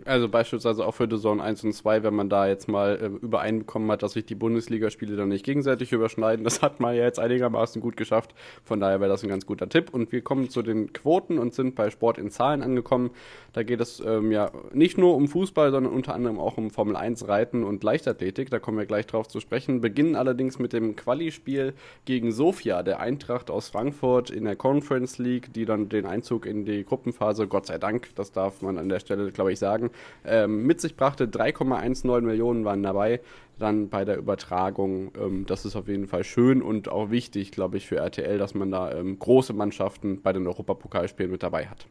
[0.06, 3.06] Also beispielsweise auch für The Zone 1 und 2, wenn man da jetzt mal äh,
[3.06, 6.46] übereinbekommen hat, dass sich die Bundesligaspiele dann nicht gegenseitig überschneiden.
[6.58, 8.34] Das hat man ja jetzt einigermaßen gut geschafft.
[8.64, 9.94] Von daher wäre das ein ganz guter Tipp.
[9.94, 13.12] Und wir kommen zu den Quoten und sind bei Sport in Zahlen angekommen.
[13.52, 16.96] Da geht es ähm, ja nicht nur um Fußball, sondern unter anderem auch um Formel
[16.96, 18.50] 1 Reiten und Leichtathletik.
[18.50, 19.82] Da kommen wir gleich drauf zu sprechen.
[19.82, 21.74] Beginnen allerdings mit dem Quali-Spiel
[22.06, 26.66] gegen Sofia, der Eintracht aus Frankfurt in der Conference League, die dann den Einzug in
[26.66, 29.87] die Gruppenphase, Gott sei Dank, das darf man an der Stelle, glaube ich, sagen,
[30.26, 31.28] ähm, mit sich brachte.
[31.28, 33.21] 3,19 Millionen waren dabei
[33.60, 35.12] dann bei der Übertragung.
[35.19, 38.54] Ähm, das ist auf jeden Fall schön und auch wichtig, glaube ich, für RTL, dass
[38.54, 41.88] man da ähm, große Mannschaften bei den Europapokalspielen mit dabei hat.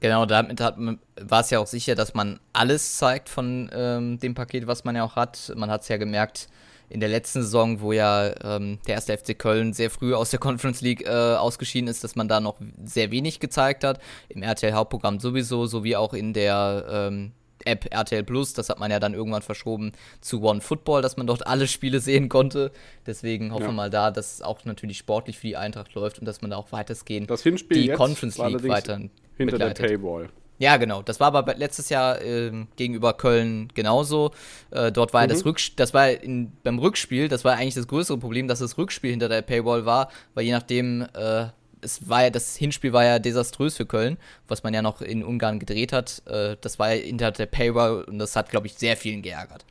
[0.00, 4.66] Genau, damit war es ja auch sicher, dass man alles zeigt von ähm, dem Paket,
[4.66, 5.52] was man ja auch hat.
[5.56, 6.48] Man hat es ja gemerkt,
[6.88, 10.38] in der letzten Saison, wo ja ähm, der erste FC Köln sehr früh aus der
[10.38, 14.00] Conference League äh, ausgeschieden ist, dass man da noch sehr wenig gezeigt hat.
[14.28, 17.32] Im RTL-Hauptprogramm sowieso, sowie auch in der ähm,
[17.64, 18.52] App RTL Plus.
[18.52, 22.00] Das hat man ja dann irgendwann verschoben zu One Football, dass man dort alle Spiele
[22.00, 22.72] sehen konnte.
[23.06, 23.74] Deswegen hoffen wir ja.
[23.74, 26.56] mal da, dass es auch natürlich sportlich für die Eintracht läuft und dass man da
[26.56, 29.00] auch weitestgehend das Hinspiel die Conference League weiter
[29.36, 29.78] hinter begleitet.
[29.78, 30.28] der Paywall.
[30.58, 31.02] Ja, genau.
[31.02, 34.30] Das war aber letztes Jahr äh, gegenüber Köln genauso.
[34.70, 35.28] Äh, dort war mhm.
[35.28, 38.78] das Rückspiel, das war in, beim Rückspiel, das war eigentlich das größere Problem, dass das
[38.78, 41.46] Rückspiel hinter der Paywall war, weil je nachdem, äh,
[41.80, 44.16] es war ja, das Hinspiel war ja desaströs für Köln,
[44.48, 46.22] was man ja noch in Ungarn gedreht hat.
[46.26, 49.64] Äh, das war ja hinter der Paywall und das hat, glaube ich, sehr vielen geärgert.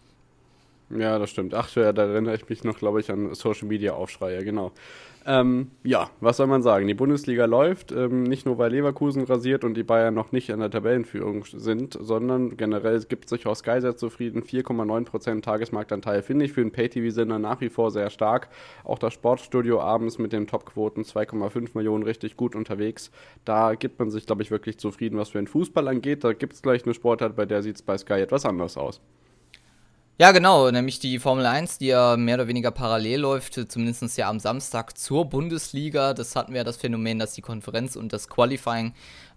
[0.90, 1.54] Ja, das stimmt.
[1.54, 4.72] Ach ja, da erinnere ich mich noch, glaube ich, an Social Media Aufschreie, genau.
[5.26, 6.86] Ähm, ja, was soll man sagen?
[6.86, 10.60] Die Bundesliga läuft, ähm, nicht nur weil Leverkusen rasiert und die Bayern noch nicht in
[10.60, 14.44] der Tabellenführung sind, sondern generell gibt sich auch Sky sehr zufrieden.
[14.44, 18.50] 4,9% Tagesmarktanteil finde ich für einen Pay-TV-Sender nach wie vor sehr stark.
[18.84, 23.10] Auch das Sportstudio abends mit den Topquoten 2,5 Millionen richtig gut unterwegs.
[23.46, 26.26] Da gibt man sich, glaube ich, wirklich zufrieden, was für den Fußball angeht.
[26.26, 29.00] Da gibt es gleich eine Sportart, bei der sieht es bei Sky etwas anders aus.
[30.20, 34.30] Ja, genau, nämlich die Formel 1, die ja mehr oder weniger parallel läuft, zumindest ja
[34.30, 36.14] am Samstag zur Bundesliga.
[36.14, 38.94] Das hatten wir ja das Phänomen, dass die Konferenz und das Qualifying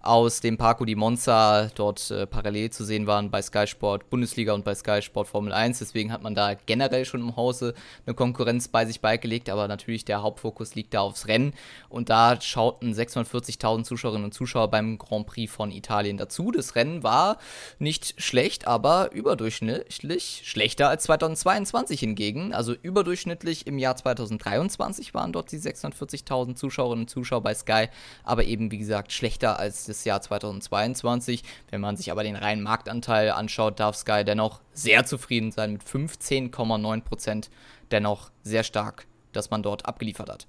[0.07, 4.53] aus dem Parco di Monza dort äh, parallel zu sehen waren bei Sky Sport Bundesliga
[4.53, 5.81] und bei Sky Sport Formel 1.
[5.81, 7.75] Deswegen hat man da generell schon im Hause
[8.07, 11.55] eine Konkurrenz bei sich beigelegt, aber natürlich der Hauptfokus liegt da aufs Rennen.
[11.89, 16.53] Und da schauten 640.000 Zuschauerinnen und Zuschauer beim Grand Prix von Italien dazu.
[16.53, 17.39] Das Rennen war
[17.81, 22.55] nicht schlecht, aber überdurchschnittlich schlechter als 2022 hingegen.
[22.55, 27.89] Also überdurchschnittlich im Jahr 2023 waren dort die 640.000 Zuschauerinnen und Zuschauer bei Sky,
[28.23, 31.43] aber eben wie gesagt schlechter als das Jahr 2022.
[31.71, 35.83] Wenn man sich aber den reinen Marktanteil anschaut, darf Sky dennoch sehr zufrieden sein mit
[35.83, 37.51] 15,9 Prozent.
[37.91, 40.47] Dennoch sehr stark, dass man dort abgeliefert hat.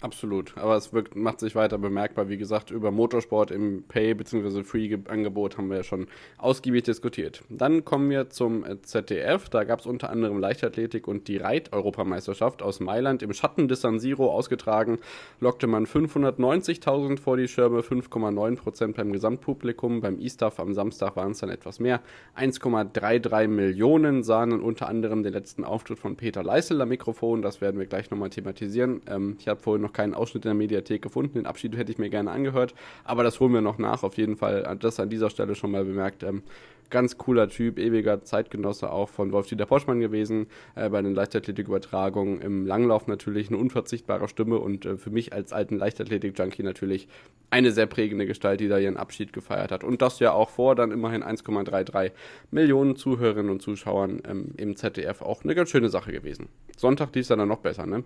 [0.00, 2.28] Absolut, aber es wirkt, macht sich weiter bemerkbar.
[2.28, 4.62] Wie gesagt, über Motorsport im Pay- bzw.
[4.62, 7.42] Free-Angebot haben wir ja schon ausgiebig diskutiert.
[7.48, 9.48] Dann kommen wir zum ZDF.
[9.48, 13.98] Da gab es unter anderem Leichtathletik und die Reit-Europameisterschaft aus Mailand im Schatten des San
[13.98, 14.98] Siro ausgetragen.
[15.40, 20.02] Lockte man 590.000 vor die Schirme, 5,9% beim Gesamtpublikum.
[20.02, 22.02] Beim E-Staff am Samstag waren es dann etwas mehr.
[22.36, 27.40] 1,33 Millionen sahen unter anderem den letzten Auftritt von Peter Leisel am Mikrofon.
[27.40, 29.00] Das werden wir gleich nochmal thematisieren.
[29.06, 31.34] Ähm, ich habe vorhin noch keinen Ausschnitt in der Mediathek gefunden.
[31.34, 34.02] Den Abschied hätte ich mir gerne angehört, aber das holen wir noch nach.
[34.02, 36.22] Auf jeden Fall das an dieser Stelle schon mal bemerkt.
[36.22, 36.42] Ähm,
[36.90, 42.66] ganz cooler Typ, ewiger Zeitgenosse auch von Wolf-Dieter Poschmann gewesen, äh, bei den Leichtathletik-Übertragungen im
[42.66, 47.08] Langlauf natürlich eine unverzichtbare Stimme und äh, für mich als alten Leichtathletik-Junkie natürlich
[47.50, 49.84] eine sehr prägende Gestalt, die da ihren Abschied gefeiert hat.
[49.84, 52.12] Und das ja auch vor dann immerhin 1,33
[52.50, 56.48] Millionen Zuhörerinnen und Zuschauern ähm, im ZDF auch eine ganz schöne Sache gewesen.
[56.76, 58.04] Sonntag lief es dann noch besser, ne?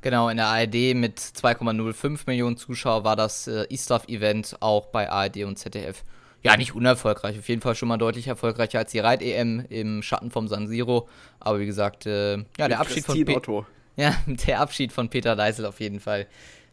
[0.00, 5.44] Genau, in der ARD mit 2,05 Millionen Zuschauer war das äh, E-Stuff-Event auch bei ARD
[5.44, 6.04] und ZDF.
[6.44, 10.30] Ja, nicht unerfolgreich, auf jeden Fall schon mal deutlich erfolgreicher als die Reit-EM im Schatten
[10.30, 11.08] vom San Siro.
[11.40, 13.42] Aber wie gesagt, äh, ja, der Abschied, von Pe
[13.96, 16.28] ja, der Abschied von Peter Leisel auf jeden Fall.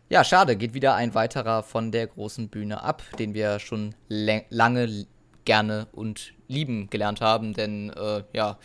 [0.07, 5.07] Ja, schade, geht wieder ein weiterer von der großen Bühne ab, den wir schon lange
[5.45, 7.53] gerne und lieben gelernt haben.
[7.53, 8.57] Denn äh, ja,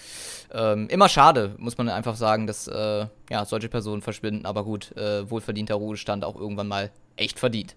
[0.52, 4.46] ähm, immer schade, muss man einfach sagen, dass äh, ja, solche Personen verschwinden.
[4.46, 7.76] Aber gut, äh, wohlverdienter Ruhestand auch irgendwann mal echt verdient.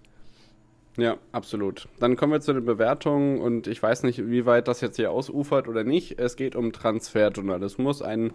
[0.96, 1.88] Ja, absolut.
[1.98, 5.10] Dann kommen wir zu den Bewertungen und ich weiß nicht, wie weit das jetzt hier
[5.10, 6.20] ausufert oder nicht.
[6.20, 8.32] Es geht um Transferjournalismus, ein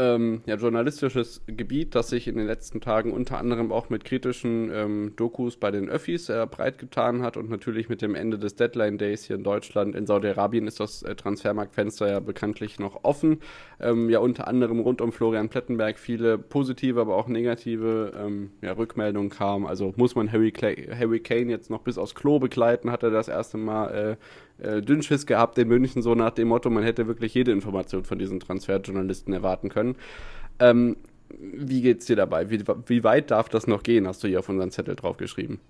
[0.00, 4.70] ähm, ja, journalistisches Gebiet, das sich in den letzten Tagen unter anderem auch mit kritischen
[4.72, 8.56] ähm, Dokus bei den Öffis äh, breit getan hat und natürlich mit dem Ende des
[8.56, 9.94] Deadline Days hier in Deutschland.
[9.94, 13.40] In Saudi-Arabien ist das äh, Transfermarktfenster ja bekanntlich noch offen.
[13.78, 18.72] Ähm, ja, unter anderem rund um Florian Plettenberg viele positive, aber auch negative ähm, ja,
[18.72, 19.66] Rückmeldungen kamen.
[19.66, 23.28] Also muss man Harry, Harry Kane jetzt noch bis aufs Klo begleiten, hat er das
[23.28, 24.16] erste Mal äh,
[24.62, 28.18] äh, Dünnschiss gehabt in München, so nach dem Motto, man hätte wirklich jede Information von
[28.18, 29.96] diesen Transferjournalisten erwarten können.
[30.58, 30.96] Ähm,
[31.38, 32.50] wie geht's dir dabei?
[32.50, 35.60] Wie, wie weit darf das noch gehen, hast du hier auf unseren Zettel draufgeschrieben?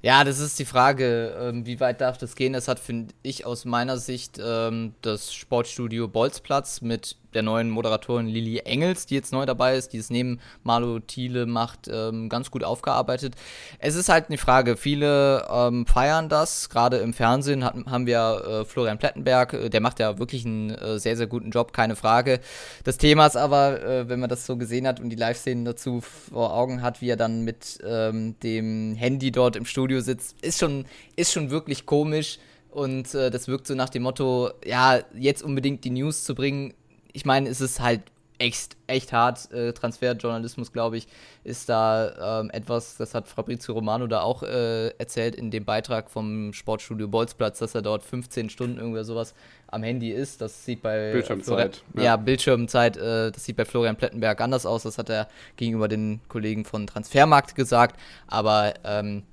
[0.00, 2.52] Ja, das ist die Frage, ähm, wie weit darf das gehen?
[2.52, 8.26] Das hat, finde ich, aus meiner Sicht ähm, das Sportstudio Bolzplatz mit der neuen Moderatorin
[8.26, 12.50] Lili Engels, die jetzt neu dabei ist, die es neben Marlo Thiele macht, ähm, ganz
[12.50, 13.34] gut aufgearbeitet.
[13.78, 18.44] Es ist halt eine Frage, viele ähm, feiern das, gerade im Fernsehen hat, haben wir
[18.46, 21.96] äh, Florian Plettenberg, äh, der macht ja wirklich einen äh, sehr, sehr guten Job, keine
[21.96, 22.40] Frage.
[22.84, 26.00] Das Thema ist aber, äh, wenn man das so gesehen hat und die Live-Szenen dazu
[26.00, 30.58] vor Augen hat, wie er dann mit ähm, dem Handy dort im Studio sitzt, ist
[30.58, 30.86] schon,
[31.16, 32.38] ist schon wirklich komisch.
[32.70, 36.74] Und äh, das wirkt so nach dem Motto, ja, jetzt unbedingt die News zu bringen,
[37.18, 38.02] ich meine, es ist halt
[38.38, 39.50] echt, echt hart.
[39.50, 41.08] Äh, Transferjournalismus, glaube ich,
[41.42, 46.10] ist da ähm, etwas, das hat Fabrizio Romano da auch äh, erzählt in dem Beitrag
[46.10, 49.34] vom Sportstudio Bolzplatz, dass er dort 15 Stunden irgendwer sowas
[49.66, 50.40] am Handy ist.
[50.40, 51.82] Das sieht bei Bildschirmzeit.
[51.96, 52.02] ja.
[52.02, 54.84] ja, Bildschirmzeit, äh, das sieht bei Florian Plettenberg anders aus.
[54.84, 55.26] Das hat er
[55.56, 57.98] gegenüber den Kollegen von Transfermarkt gesagt.
[58.28, 59.24] Aber ähm,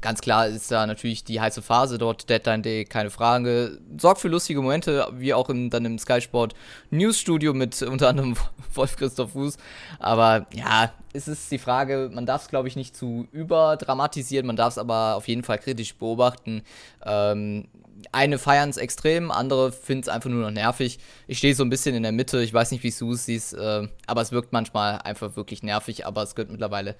[0.00, 3.78] Ganz klar ist da natürlich die heiße Phase dort, Deadline Day, keine Frage.
[3.98, 6.54] Sorgt für lustige Momente, wie auch im, dann im Sky Sport
[6.90, 8.36] News Studio mit unter anderem
[8.74, 9.58] Wolf Christoph Fuß.
[9.98, 14.56] Aber ja, es ist die Frage, man darf es glaube ich nicht zu überdramatisieren, man
[14.56, 16.62] darf es aber auf jeden Fall kritisch beobachten.
[17.04, 17.68] Ähm,
[18.12, 20.98] eine feiern es extrem, andere finden es einfach nur noch nervig.
[21.26, 23.54] Ich stehe so ein bisschen in der Mitte, ich weiß nicht, wie du es siehst,
[23.54, 26.96] äh, aber es wirkt manchmal einfach wirklich nervig, aber es gehört mittlerweile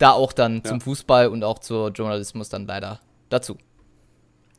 [0.00, 0.64] da auch dann ja.
[0.64, 3.56] zum Fußball und auch zur Journalismus dann leider dazu.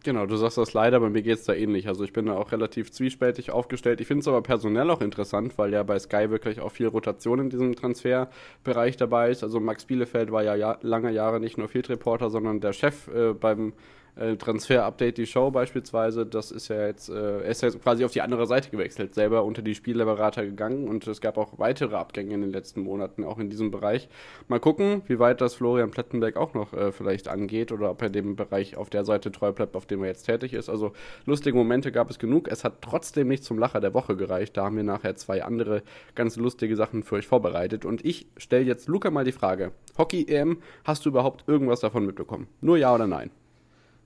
[0.03, 1.87] Genau, du sagst das leider, bei mir geht es da ähnlich.
[1.87, 4.01] Also ich bin da auch relativ zwiespältig aufgestellt.
[4.01, 7.39] Ich finde es aber personell auch interessant, weil ja bei Sky wirklich auch viel Rotation
[7.39, 9.43] in diesem Transferbereich dabei ist.
[9.43, 13.09] Also Max Bielefeld war ja, ja lange Jahre nicht nur Field Reporter, sondern der Chef
[13.09, 13.73] äh, beim
[14.15, 18.11] äh, Transfer-Update die Show beispielsweise, das ist ja jetzt, äh, er ist ja quasi auf
[18.11, 22.33] die andere Seite gewechselt, selber unter die Spielerberater gegangen und es gab auch weitere Abgänge
[22.33, 24.09] in den letzten Monaten, auch in diesem Bereich.
[24.47, 28.09] Mal gucken, wie weit das Florian Plettenberg auch noch äh, vielleicht angeht oder ob er
[28.09, 30.69] dem Bereich auf der Seite treu bleibt, auf dem er jetzt tätig ist.
[30.69, 30.93] Also
[31.25, 32.47] lustige Momente gab es genug.
[32.47, 34.57] Es hat trotzdem nicht zum Lacher der Woche gereicht.
[34.57, 35.83] Da haben wir nachher zwei andere
[36.15, 37.85] ganz lustige Sachen für euch vorbereitet.
[37.85, 42.47] Und ich stelle jetzt Luca mal die Frage: Hockey-EM, hast du überhaupt irgendwas davon mitbekommen?
[42.61, 43.31] Nur ja oder nein?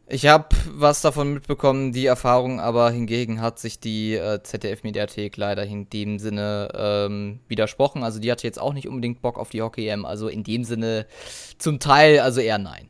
[0.08, 5.64] Ich habe was davon mitbekommen, die Erfahrung, aber hingegen hat sich die äh, ZDF-Mediathek leider
[5.66, 8.04] in dem Sinne ähm, widersprochen.
[8.04, 10.06] Also die hatte jetzt auch nicht unbedingt Bock auf die Hockey-EM.
[10.06, 11.08] Also in dem Sinne
[11.58, 12.88] zum Teil, also eher nein.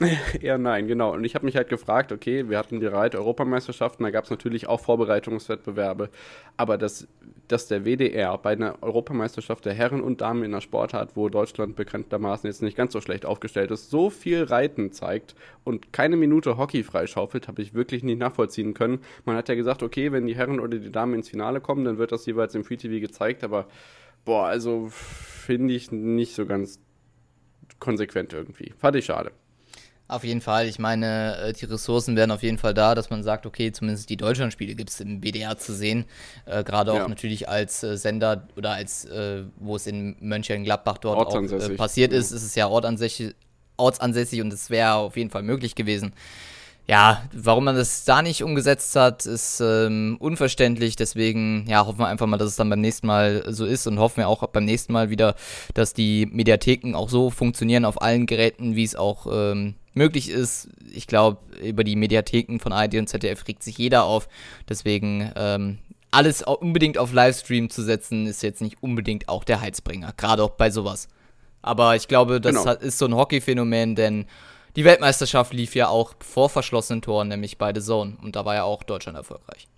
[0.40, 1.12] Eher nein, genau.
[1.12, 4.68] Und ich habe mich halt gefragt, okay, wir hatten die Reit-Europameisterschaften, da gab es natürlich
[4.68, 6.08] auch Vorbereitungswettbewerbe,
[6.56, 7.08] aber dass,
[7.48, 11.74] dass der WDR bei einer Europameisterschaft der Herren und Damen in der Sportart, wo Deutschland
[11.74, 15.34] bekanntermaßen jetzt nicht ganz so schlecht aufgestellt ist, so viel Reiten zeigt
[15.64, 19.00] und keine Minute Hockey freischaufelt, habe ich wirklich nicht nachvollziehen können.
[19.24, 21.98] Man hat ja gesagt, okay, wenn die Herren oder die Damen ins Finale kommen, dann
[21.98, 23.66] wird das jeweils im Free TV gezeigt, aber
[24.24, 26.78] boah, also finde ich nicht so ganz
[27.80, 28.72] konsequent irgendwie.
[28.78, 29.32] Fand ich schade.
[30.08, 30.66] Auf jeden Fall.
[30.66, 34.08] Ich meine, äh, die Ressourcen wären auf jeden Fall da, dass man sagt, okay, zumindest
[34.08, 36.06] die Deutschlandspiele gibt es im WDR zu sehen.
[36.46, 37.08] Äh, Gerade auch ja.
[37.08, 42.12] natürlich als äh, Sender oder als, äh, wo es in Mönchengladbach dort auch äh, passiert
[42.12, 42.18] ja.
[42.18, 43.34] ist, ist es ja ortsansässig,
[43.76, 46.14] ortsansässig und es wäre auf jeden Fall möglich gewesen.
[46.86, 50.96] Ja, warum man das da nicht umgesetzt hat, ist ähm, unverständlich.
[50.96, 53.98] Deswegen ja, hoffen wir einfach mal, dass es dann beim nächsten Mal so ist und
[53.98, 55.34] hoffen wir auch beim nächsten Mal wieder,
[55.74, 60.68] dass die Mediatheken auch so funktionieren auf allen Geräten, wie es auch ähm, möglich ist.
[60.92, 64.28] Ich glaube, über die Mediatheken von ARD und ZDF regt sich jeder auf.
[64.68, 65.78] Deswegen ähm,
[66.10, 70.14] alles unbedingt auf Livestream zu setzen, ist jetzt nicht unbedingt auch der Heizbringer.
[70.16, 71.08] Gerade auch bei sowas.
[71.60, 72.72] Aber ich glaube, das genau.
[72.72, 74.26] ist so ein Hockey-Phänomen, denn
[74.76, 78.16] die Weltmeisterschaft lief ja auch vor verschlossenen Toren, nämlich bei The Zone.
[78.22, 79.68] Und da war ja auch Deutschland erfolgreich.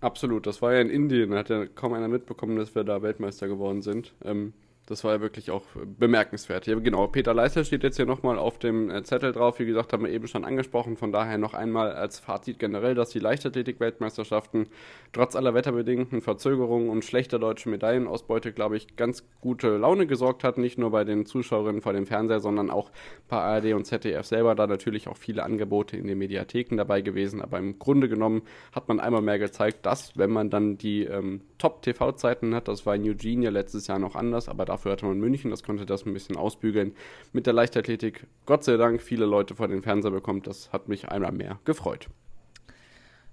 [0.00, 3.02] Absolut, das war ja in Indien, da hat ja kaum einer mitbekommen, dass wir da
[3.02, 4.12] Weltmeister geworden sind.
[4.24, 4.52] Ähm,
[4.86, 5.62] das war ja wirklich auch
[5.98, 6.66] bemerkenswert.
[6.66, 9.60] Ja, genau, Peter Leister steht jetzt hier nochmal auf dem äh, Zettel drauf.
[9.60, 10.96] Wie gesagt, haben wir eben schon angesprochen.
[10.96, 14.66] Von daher noch einmal als Fazit generell, dass die Leichtathletik-Weltmeisterschaften
[15.12, 20.58] trotz aller wetterbedingten Verzögerungen und schlechter deutscher Medaillenausbeute, glaube ich, ganz gute Laune gesorgt hat.
[20.58, 22.90] Nicht nur bei den Zuschauerinnen vor dem Fernseher, sondern auch
[23.28, 24.56] bei ARD und ZDF selber.
[24.56, 27.40] Da natürlich auch viele Angebote in den Mediatheken dabei gewesen.
[27.40, 31.42] Aber im Grunde genommen hat man einmal mehr gezeigt, dass, wenn man dann die ähm,
[31.58, 35.18] Top-TV-Zeiten hat, das war in Eugene ja letztes Jahr noch anders, aber Dafür hatte man
[35.18, 36.94] München, das konnte das ein bisschen ausbügeln.
[37.34, 40.46] Mit der Leichtathletik, Gott sei Dank, viele Leute vor den Fernseher bekommt.
[40.46, 42.08] Das hat mich einmal mehr gefreut.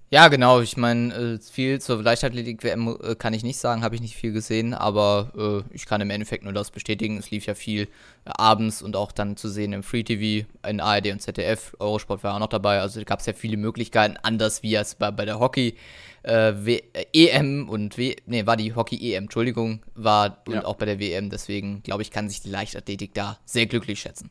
[0.10, 0.60] Ja, genau.
[0.60, 4.34] Ich meine, äh, viel zur Leichtathletik-WM äh, kann ich nicht sagen, habe ich nicht viel
[4.34, 7.16] gesehen, aber äh, ich kann im Endeffekt nur das bestätigen.
[7.16, 7.88] Es lief ja viel
[8.26, 11.74] abends und auch dann zu sehen im Free TV, in ARD und ZDF.
[11.80, 15.10] Eurosport war auch noch dabei, also gab es ja viele Möglichkeiten, anders wie es bei,
[15.12, 15.76] bei der Hockey
[16.24, 20.60] äh, w äh, EM und W, nee, war die Hockey EM, Entschuldigung, war ja.
[20.60, 21.30] und auch bei der WM.
[21.30, 24.30] Deswegen glaube ich, kann sich die Leichtathletik da sehr glücklich schätzen.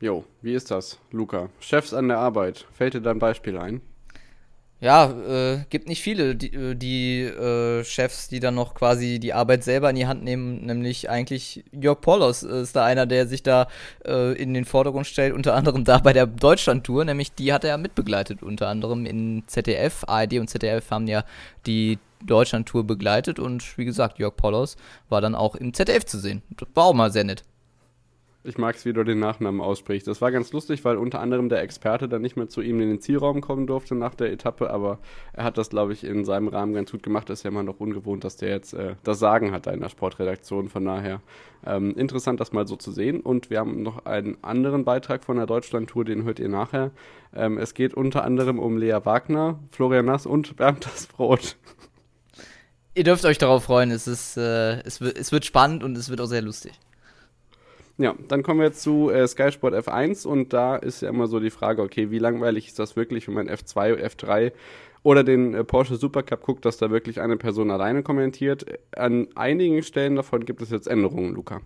[0.00, 1.50] Jo, wie ist das, Luca?
[1.58, 3.80] Chefs an der Arbeit, fällt dir da ein Beispiel ein?
[4.80, 9.32] Ja, äh, gibt nicht viele, die, äh, die äh, Chefs, die dann noch quasi die
[9.32, 13.42] Arbeit selber in die Hand nehmen, nämlich eigentlich Jörg Polos ist da einer, der sich
[13.42, 13.66] da
[14.06, 17.70] äh, in den Vordergrund stellt, unter anderem da bei der Deutschland-Tour, nämlich die hat er
[17.70, 21.24] ja mitbegleitet, unter anderem in ZDF, ARD und ZDF haben ja
[21.66, 24.76] die Deutschland-Tour begleitet und wie gesagt, Jörg Polos
[25.08, 26.42] war dann auch im ZDF zu sehen.
[26.50, 27.42] Das war auch mal sehr nett.
[28.48, 30.08] Ich mag es, wie du den Nachnamen aussprichst.
[30.08, 32.88] Das war ganz lustig, weil unter anderem der Experte dann nicht mehr zu ihm in
[32.88, 35.00] den Zielraum kommen durfte nach der Etappe, aber
[35.34, 37.28] er hat das, glaube ich, in seinem Rahmen ganz gut gemacht.
[37.28, 39.80] Das ist ja immer noch ungewohnt, dass der jetzt äh, das Sagen hat da in
[39.80, 40.70] der Sportredaktion.
[40.70, 41.20] Von daher
[41.66, 43.20] ähm, interessant, das mal so zu sehen.
[43.20, 46.90] Und wir haben noch einen anderen Beitrag von der Deutschland-Tour, den hört ihr nachher.
[47.34, 51.56] Ähm, es geht unter anderem um Lea Wagner, Florian Nass und Bernd das Brot.
[52.94, 53.90] Ihr dürft euch darauf freuen.
[53.90, 56.72] Es, ist, äh, es, es wird spannend und es wird auch sehr lustig.
[58.00, 61.40] Ja, dann kommen wir zu äh, Sky Sport F1 und da ist ja immer so
[61.40, 64.52] die Frage, okay, wie langweilig ist das wirklich, wenn man F2, F3
[65.02, 68.66] oder den äh, Porsche Supercup guckt, dass da wirklich eine Person alleine kommentiert.
[68.96, 71.60] An einigen Stellen davon gibt es jetzt Änderungen, Luca.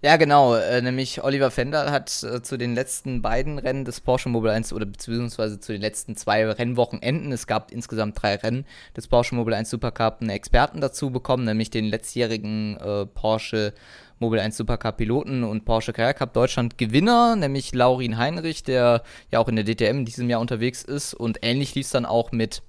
[0.00, 0.54] Ja, genau.
[0.54, 4.72] Äh, nämlich Oliver Fender hat äh, zu den letzten beiden Rennen des Porsche Mobile 1
[4.72, 8.64] oder beziehungsweise zu den letzten zwei Rennwochenenden, es gab insgesamt drei Rennen
[8.96, 13.74] des Porsche Mobile 1 Supercup, einen Experten dazu bekommen, nämlich den letztjährigen äh, Porsche
[14.20, 19.40] Mobile 1 Supercup Piloten und Porsche Carrera Cup Deutschland Gewinner, nämlich Laurin Heinrich, der ja
[19.40, 21.12] auch in der DTM in diesem Jahr unterwegs ist.
[21.12, 22.62] Und ähnlich lief es dann auch mit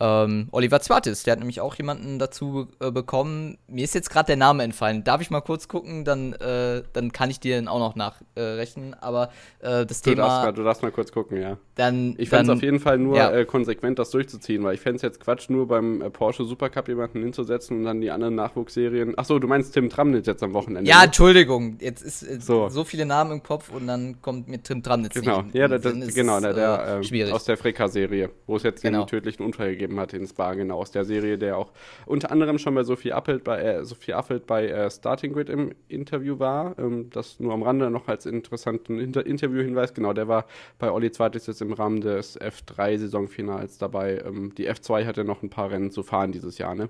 [0.00, 3.58] ähm, Oliver Zwartis, der hat nämlich auch jemanden dazu äh, bekommen.
[3.68, 5.04] Mir ist jetzt gerade der Name entfallen.
[5.04, 6.04] Darf ich mal kurz gucken?
[6.04, 8.94] Dann, äh, dann kann ich dir den auch noch nachrechnen.
[9.00, 9.30] Aber
[9.60, 10.42] äh, das du Thema.
[10.42, 11.58] Darfst du darfst mal kurz gucken, ja.
[11.76, 13.30] Dann, ich fände es auf jeden Fall nur ja.
[13.30, 16.88] Äh, konsequent, das durchzuziehen, weil ich fände es jetzt Quatsch, nur beim äh, Porsche Supercup
[16.88, 19.16] jemanden hinzusetzen und dann die anderen Nachwuchsserien.
[19.18, 20.88] Achso, du meinst Tim Tramnitz jetzt am Wochenende?
[20.88, 21.04] Ja, ne?
[21.04, 21.78] Entschuldigung.
[21.80, 22.68] Jetzt ist so.
[22.68, 25.14] so viele Namen im Kopf und dann kommt mir Tim Tramnitz.
[25.14, 25.54] Genau, nicht.
[25.54, 25.82] ja, das,
[26.14, 29.04] genau, der, der ähm, aus der Freka-Serie, wo es jetzt genau.
[29.04, 31.72] den tödlichen Unfall gegeben hat in Spa, genau, aus der Serie, der auch
[32.06, 35.72] unter anderem schon bei Sophie Appelt bei, äh, Sophie Appelt bei äh, Starting Grid im
[35.88, 36.78] Interview war.
[36.78, 39.94] Ähm, das nur am Rande noch als interessanten Inter Interview-Hinweis.
[39.94, 40.46] Genau, der war
[40.78, 44.22] bei Olli Zweites jetzt im Rahmen des F3-Saisonfinals dabei.
[44.24, 46.88] Ähm, die F2 hatte noch ein paar Rennen zu fahren dieses Jahr, ne?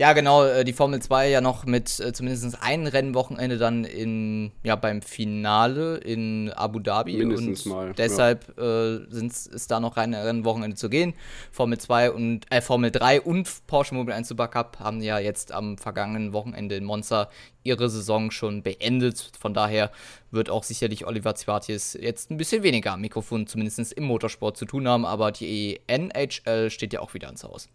[0.00, 4.50] Ja, genau, äh, die Formel 2 ja noch mit äh, zumindest einem Rennwochenende dann in,
[4.62, 7.18] ja, beim Finale in Abu Dhabi.
[7.18, 8.94] Mindestens und mal, Deshalb ja.
[8.94, 11.12] äh, ist da noch ein Rennwochenende zu gehen.
[11.52, 15.76] Formel 2 und, äh, Formel 3 und Porsche Mobile 1 Supercup haben ja jetzt am
[15.76, 17.28] vergangenen Wochenende in Monza
[17.62, 19.32] ihre Saison schon beendet.
[19.38, 19.90] Von daher
[20.30, 24.64] wird auch sicherlich Oliver Zwartjes jetzt ein bisschen weniger am Mikrofon, zumindest im Motorsport zu
[24.64, 27.68] tun haben, aber die NHL steht ja auch wieder ins Haus.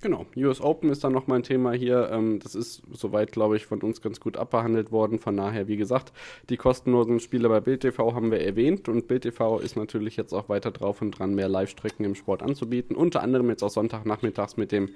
[0.00, 2.08] Genau, US Open ist dann nochmal ein Thema hier.
[2.12, 5.18] Ähm, das ist soweit, glaube ich, von uns ganz gut abbehandelt worden.
[5.18, 6.12] Von daher, wie gesagt,
[6.50, 10.32] die kostenlosen Spiele bei Bild TV haben wir erwähnt und Bild TV ist natürlich jetzt
[10.32, 12.94] auch weiter drauf und dran, mehr Live-Strecken im Sport anzubieten.
[12.94, 14.90] Unter anderem jetzt auch Sonntagnachmittags mit dem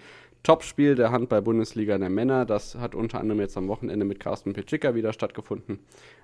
[0.45, 2.47] Topspiel der Handball-Bundesliga der Männer.
[2.47, 5.81] Das hat unter anderem jetzt am Wochenende mit Carsten Pitschika wieder stattgefunden.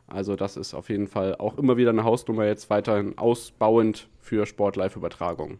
[0.06, 4.46] Also, das ist auf jeden Fall auch immer wieder eine Hausnummer jetzt weiterhin ausbauend für
[4.46, 5.58] Sport-Live-Übertragungen.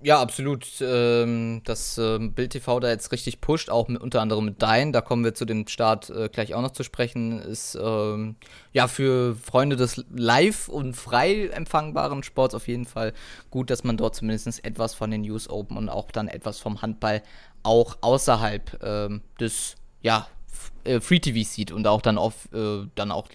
[0.00, 0.64] Ja, absolut.
[0.80, 4.92] Ähm, dass ähm, Bild TV da jetzt richtig pusht, auch mit, unter anderem mit Dein,
[4.92, 8.36] da kommen wir zu dem Start äh, gleich auch noch zu sprechen, ist ähm,
[8.72, 13.12] ja für Freunde des live und frei empfangbaren Sports auf jeden Fall
[13.50, 16.80] gut, dass man dort zumindest etwas von den News Open und auch dann etwas vom
[16.80, 17.22] Handball
[17.64, 20.28] auch außerhalb ähm, des ja,
[20.84, 23.28] äh, Free TV sieht und auch dann auf äh, dann auch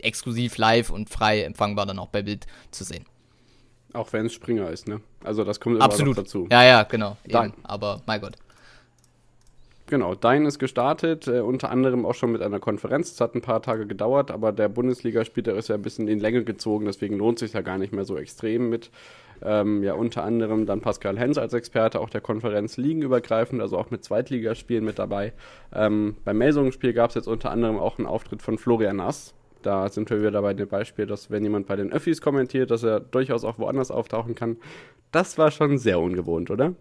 [0.00, 3.04] exklusiv live und frei empfangbar dann auch bei Bild zu sehen.
[3.96, 5.00] Auch wenn es Springer ist, ne?
[5.24, 6.18] Also das kommt immer Absolut.
[6.18, 6.46] dazu.
[6.50, 7.16] Ja, ja, genau.
[7.26, 7.50] Dein.
[7.50, 7.64] Eben.
[7.64, 8.34] Aber mein Gott.
[9.88, 13.12] Genau, Dein ist gestartet, äh, unter anderem auch schon mit einer Konferenz.
[13.12, 16.42] Es hat ein paar Tage gedauert, aber der Bundesligaspieler ist ja ein bisschen in Länge
[16.42, 18.90] gezogen, deswegen lohnt sich ja gar nicht mehr so extrem mit.
[19.42, 23.90] Ähm, ja, unter anderem dann Pascal Hens als Experte auch der Konferenz ligenübergreifend, also auch
[23.90, 25.32] mit Zweitligaspielen mit dabei.
[25.72, 29.34] Ähm, beim Melsungen-Spiel gab es jetzt unter anderem auch einen Auftritt von Florian Nass,
[29.66, 32.82] da sind wir wieder bei dem Beispiel, dass wenn jemand bei den Öffis kommentiert, dass
[32.84, 34.56] er durchaus auch woanders auftauchen kann.
[35.10, 36.74] Das war schon sehr ungewohnt, oder?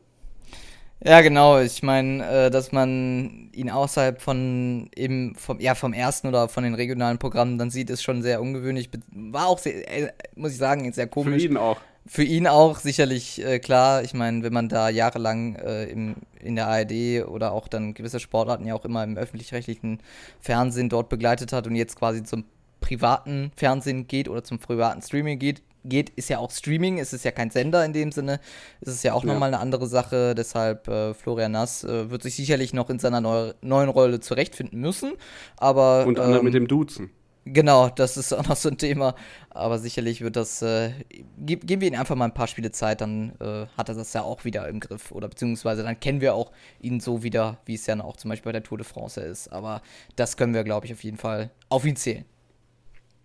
[1.04, 1.60] Ja, genau.
[1.60, 6.64] Ich meine, äh, dass man ihn außerhalb von eben vom, ja, vom ersten oder von
[6.64, 8.90] den regionalen Programmen dann sieht, ist schon sehr ungewöhnlich.
[9.12, 11.44] War auch, sehr, äh, muss ich sagen, sehr komisch.
[11.44, 11.78] Für ihn auch.
[12.08, 14.04] Für ihn auch sicherlich äh, klar.
[14.04, 18.20] Ich meine, wenn man da jahrelang äh, im, in der ARD oder auch dann gewisse
[18.20, 20.00] Sportarten ja auch immer im öffentlich-rechtlichen
[20.40, 22.46] Fernsehen dort begleitet hat und jetzt quasi zum
[22.86, 27.26] privaten Fernsehen geht oder zum privaten Streaming geht, geht, ist ja auch Streaming, es ist
[27.26, 28.40] ja kein Sender in dem Sinne.
[28.80, 29.34] Es ist ja auch ja.
[29.34, 30.36] nochmal eine andere Sache.
[30.36, 34.80] Deshalb äh, Florian Nass äh, wird sich sicherlich noch in seiner neu neuen Rolle zurechtfinden
[34.80, 35.14] müssen.
[35.58, 37.10] Aber, Und ähm, mit dem Duzen.
[37.48, 39.16] Genau, das ist auch noch so ein Thema.
[39.50, 40.62] Aber sicherlich wird das.
[40.62, 40.92] Äh,
[41.38, 44.14] ge geben wir ihm einfach mal ein paar Spiele Zeit, dann äh, hat er das
[44.14, 45.12] ja auch wieder im Griff.
[45.12, 48.50] Oder beziehungsweise dann kennen wir auch ihn so wieder, wie es ja auch zum Beispiel
[48.50, 49.48] bei der Tour de France ist.
[49.50, 49.82] Aber
[50.16, 52.26] das können wir, glaube ich, auf jeden Fall auf ihn zählen.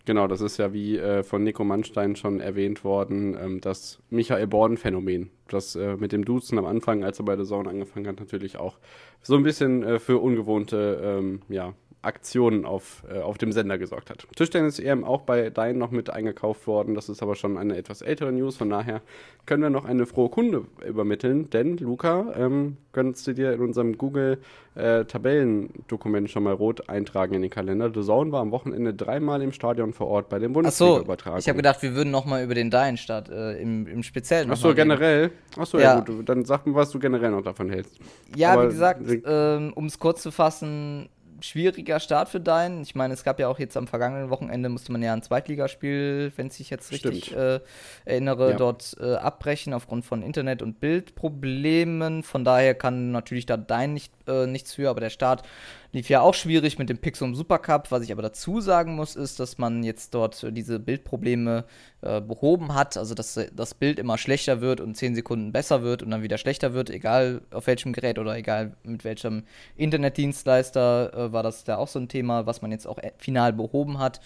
[0.06, 4.46] Genau, das ist ja wie äh, von Nico Mannstein schon erwähnt worden, ähm, das Michael
[4.46, 5.30] Borden-Phänomen.
[5.48, 8.56] Das äh, mit dem Duzen am Anfang, als er bei der Zone angefangen hat, natürlich
[8.58, 8.78] auch
[9.22, 14.08] so ein bisschen äh, für ungewohnte ähm, ja, Aktionen auf, äh, auf dem Sender gesorgt
[14.08, 14.26] hat.
[14.34, 16.94] Tischtennis-EM auch bei Dein noch mit eingekauft worden.
[16.94, 18.56] Das ist aber schon eine etwas ältere News.
[18.56, 19.02] Von daher
[19.44, 21.50] können wir noch eine frohe Kunde übermitteln.
[21.50, 27.42] Denn, Luca, ähm, könntest du dir in unserem Google-Tabellendokument äh, schon mal rot eintragen in
[27.42, 27.90] den Kalender.
[27.92, 31.40] The Zone war am Wochenende dreimal im Stadion vor Ort bei dem Bundesliga-Übertragung.
[31.40, 34.50] So, ich habe gedacht, wir würden noch mal über den Dein-Start äh, im, im Speziellen
[34.50, 35.32] Achso, generell?
[35.58, 35.96] Achso, ja.
[35.96, 36.26] ja gut.
[36.26, 37.98] Dann sag mir, was du generell noch davon hältst.
[38.34, 41.10] Ja, aber wie gesagt, ähm, um es kurz zu fassen,
[41.42, 42.82] schwieriger Start für deinen.
[42.82, 46.32] Ich meine, es gab ja auch jetzt am vergangenen Wochenende, musste man ja ein Zweitligaspiel,
[46.36, 47.60] wenn ich jetzt richtig äh,
[48.04, 48.56] erinnere, ja.
[48.56, 52.22] dort äh, abbrechen aufgrund von Internet- und Bildproblemen.
[52.22, 55.42] Von daher kann natürlich da dein nicht, äh, nichts für, aber der Start
[55.92, 57.90] Lief ja auch schwierig mit dem Pixum Supercup.
[57.90, 61.64] Was ich aber dazu sagen muss, ist, dass man jetzt dort diese Bildprobleme
[62.02, 62.96] äh, behoben hat.
[62.96, 66.38] Also, dass das Bild immer schlechter wird und 10 Sekunden besser wird und dann wieder
[66.38, 69.42] schlechter wird, egal auf welchem Gerät oder egal mit welchem
[69.76, 73.52] Internetdienstleister, äh, war das da auch so ein Thema, was man jetzt auch äh, final
[73.52, 74.20] behoben hat.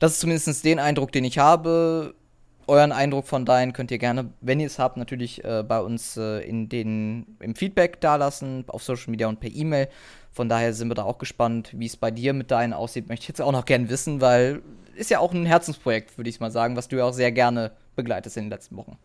[0.00, 2.14] Das ist zumindest den Eindruck, den ich habe
[2.66, 6.16] euren Eindruck von deinen könnt ihr gerne, wenn ihr es habt, natürlich äh, bei uns
[6.16, 9.88] äh, in den, im Feedback dalassen, auf Social Media und per E-Mail.
[10.34, 13.08] Von daher sind wir da auch gespannt, wie es bei dir mit deinen aussieht.
[13.08, 14.62] Möchte ich jetzt auch noch gerne wissen, weil
[14.96, 17.70] ist ja auch ein Herzensprojekt, würde ich mal sagen, was du ja auch sehr gerne
[17.94, 18.98] begleitest in den letzten Wochen.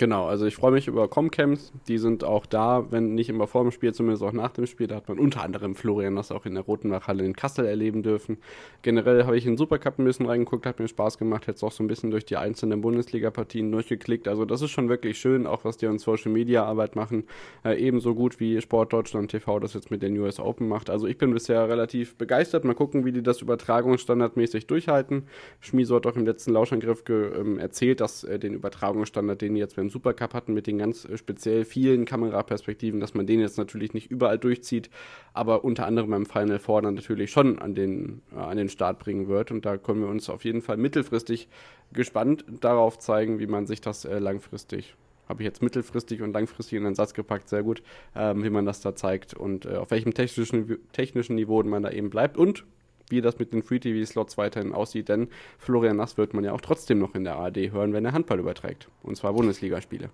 [0.00, 1.72] Genau, also ich freue mich über Comcams.
[1.88, 4.86] Die sind auch da, wenn nicht immer vor dem Spiel, zumindest auch nach dem Spiel.
[4.86, 8.38] Da hat man unter anderem Florian das auch in der Rotenbachhalle in Kassel erleben dürfen.
[8.82, 11.48] Generell habe ich in Supercup ein bisschen reingeguckt, hat mir Spaß gemacht.
[11.48, 14.28] Jetzt auch so ein bisschen durch die einzelnen Bundesliga-Partien durchgeklickt.
[14.28, 17.24] Also das ist schon wirklich schön, auch was die an Social Media Arbeit machen.
[17.64, 20.90] Äh, ebenso gut wie Sport Deutschland TV das jetzt mit den US Open macht.
[20.90, 22.64] Also ich bin bisher relativ begeistert.
[22.64, 25.24] Mal gucken, wie die das übertragungsstandardmäßig durchhalten.
[25.58, 29.87] Schmieso hat auch im letzten Lauschangriff ähm, erzählt, dass äh, den Übertragungsstandard, den jetzt, wenn
[29.88, 33.94] beim Supercup hatten mit den ganz äh, speziell vielen Kameraperspektiven, dass man den jetzt natürlich
[33.94, 34.90] nicht überall durchzieht,
[35.32, 38.98] aber unter anderem beim Final Four dann natürlich schon an den, äh, an den Start
[38.98, 39.50] bringen wird.
[39.50, 41.48] Und da können wir uns auf jeden Fall mittelfristig
[41.92, 44.94] gespannt darauf zeigen, wie man sich das äh, langfristig
[45.28, 47.82] habe ich jetzt mittelfristig und langfristig in den Satz gepackt, sehr gut,
[48.16, 51.90] ähm, wie man das da zeigt und äh, auf welchem technischen, technischen Niveau man da
[51.90, 52.64] eben bleibt und
[53.10, 55.28] wie das mit den Free-TV-Slots weiterhin aussieht, denn
[55.58, 58.38] Florian Nass wird man ja auch trotzdem noch in der ARD hören, wenn er Handball
[58.38, 58.88] überträgt.
[59.02, 60.10] Und zwar Bundesligaspiele.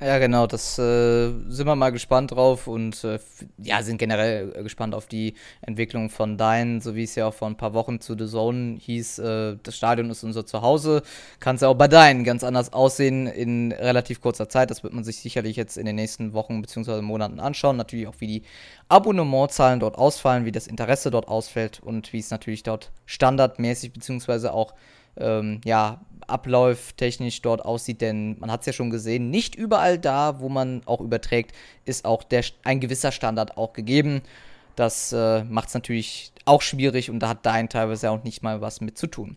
[0.00, 3.18] Ja, genau, das äh, sind wir mal gespannt drauf und äh,
[3.60, 7.48] ja, sind generell gespannt auf die Entwicklung von Dein, so wie es ja auch vor
[7.48, 11.02] ein paar Wochen zu The Zone hieß, äh, das Stadion ist unser Zuhause,
[11.40, 14.70] kann es ja auch bei Dein ganz anders aussehen in relativ kurzer Zeit.
[14.70, 17.02] Das wird man sich sicherlich jetzt in den nächsten Wochen bzw.
[17.02, 17.76] Monaten anschauen.
[17.76, 18.42] Natürlich auch, wie die
[18.88, 24.50] Abonnementzahlen dort ausfallen, wie das Interesse dort ausfällt und wie es natürlich dort standardmäßig bzw.
[24.50, 24.74] auch
[25.20, 30.40] ähm, ja, abläuftechnisch dort aussieht, denn man hat es ja schon gesehen, nicht überall da,
[30.40, 31.54] wo man auch überträgt,
[31.84, 34.22] ist auch der, ein gewisser Standard auch gegeben.
[34.76, 38.60] Das äh, macht es natürlich auch schwierig und da hat Dein teilweise auch nicht mal
[38.60, 39.36] was mit zu tun.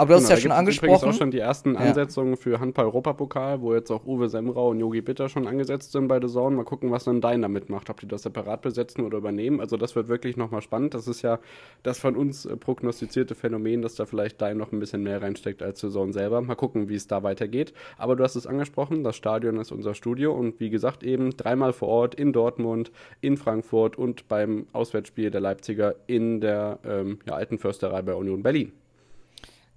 [0.00, 0.94] Aber du hast genau, ja schon angesprochen.
[0.94, 2.36] Übrigens auch schon die ersten Ansetzungen ja.
[2.36, 6.28] für Handball-Europapokal, wo jetzt auch Uwe Semrau und Yogi Bitter schon angesetzt sind bei The
[6.28, 6.54] Zone.
[6.54, 7.90] Mal gucken, was dann Dein damit macht.
[7.90, 9.60] Ob die das separat besetzen oder übernehmen.
[9.60, 10.94] Also das wird wirklich nochmal spannend.
[10.94, 11.40] Das ist ja
[11.82, 15.64] das von uns äh, prognostizierte Phänomen, dass da vielleicht Dein noch ein bisschen mehr reinsteckt
[15.64, 16.40] als The Zone selber.
[16.42, 17.72] Mal gucken, wie es da weitergeht.
[17.96, 21.72] Aber du hast es angesprochen, das Stadion ist unser Studio und wie gesagt eben dreimal
[21.72, 27.34] vor Ort in Dortmund, in Frankfurt und beim Auswärtsspiel der Leipziger in der ähm, ja,
[27.34, 28.70] alten Försterei bei Union Berlin.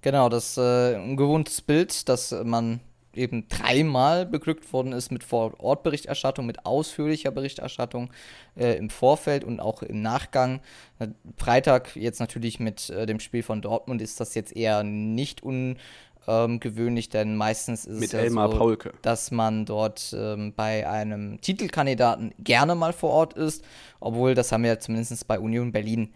[0.02, 2.80] Genau, das ist äh, ein gewohntes Bild, dass man
[3.14, 8.10] eben dreimal beglückt worden ist mit Vor-Ort-Berichterstattung, mit ausführlicher Berichterstattung
[8.56, 10.60] äh, im Vorfeld und auch im Nachgang.
[10.98, 15.42] Äh, Freitag jetzt natürlich mit äh, dem Spiel von Dortmund ist das jetzt eher nicht
[15.42, 18.92] ungewöhnlich, denn meistens ist mit es ja so, Paulke.
[19.02, 23.64] dass man dort ähm, bei einem Titelkandidaten gerne mal vor Ort ist,
[24.00, 26.12] obwohl das haben wir zumindest bei Union Berlin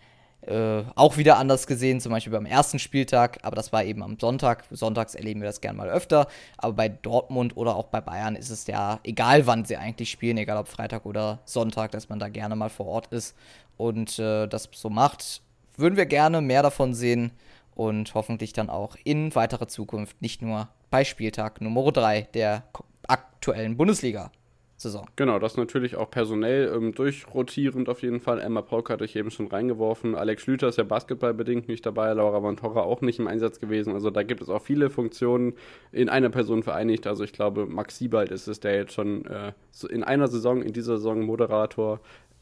[0.47, 4.19] äh, auch wieder anders gesehen, zum Beispiel beim ersten Spieltag, aber das war eben am
[4.19, 4.65] Sonntag.
[4.71, 8.51] Sonntags erleben wir das gerne mal öfter, aber bei Dortmund oder auch bei Bayern ist
[8.51, 12.29] es ja egal, wann sie eigentlich spielen, egal ob Freitag oder Sonntag, dass man da
[12.29, 13.35] gerne mal vor Ort ist
[13.77, 15.43] und äh, das so macht.
[15.77, 17.33] Würden wir gerne mehr davon sehen
[17.75, 22.63] und hoffentlich dann auch in weiterer Zukunft, nicht nur bei Spieltag Nummer 3 der
[23.07, 24.31] aktuellen Bundesliga.
[24.79, 25.07] Saison.
[25.17, 28.41] Genau, das natürlich auch personell ähm, durchrotierend auf jeden Fall.
[28.41, 30.15] Emma Polk hatte ich eben schon reingeworfen.
[30.15, 33.95] Alex Schlüter ist ja basketballbedingt nicht dabei, Laura Van Torra auch nicht im Einsatz gewesen.
[33.95, 35.55] Also da gibt es auch viele Funktionen
[35.93, 37.07] in einer Person vereinigt.
[37.07, 39.53] Also ich glaube, Max Siebald ist es, der jetzt schon äh,
[39.89, 42.01] in einer Saison, in dieser Saison Moderator,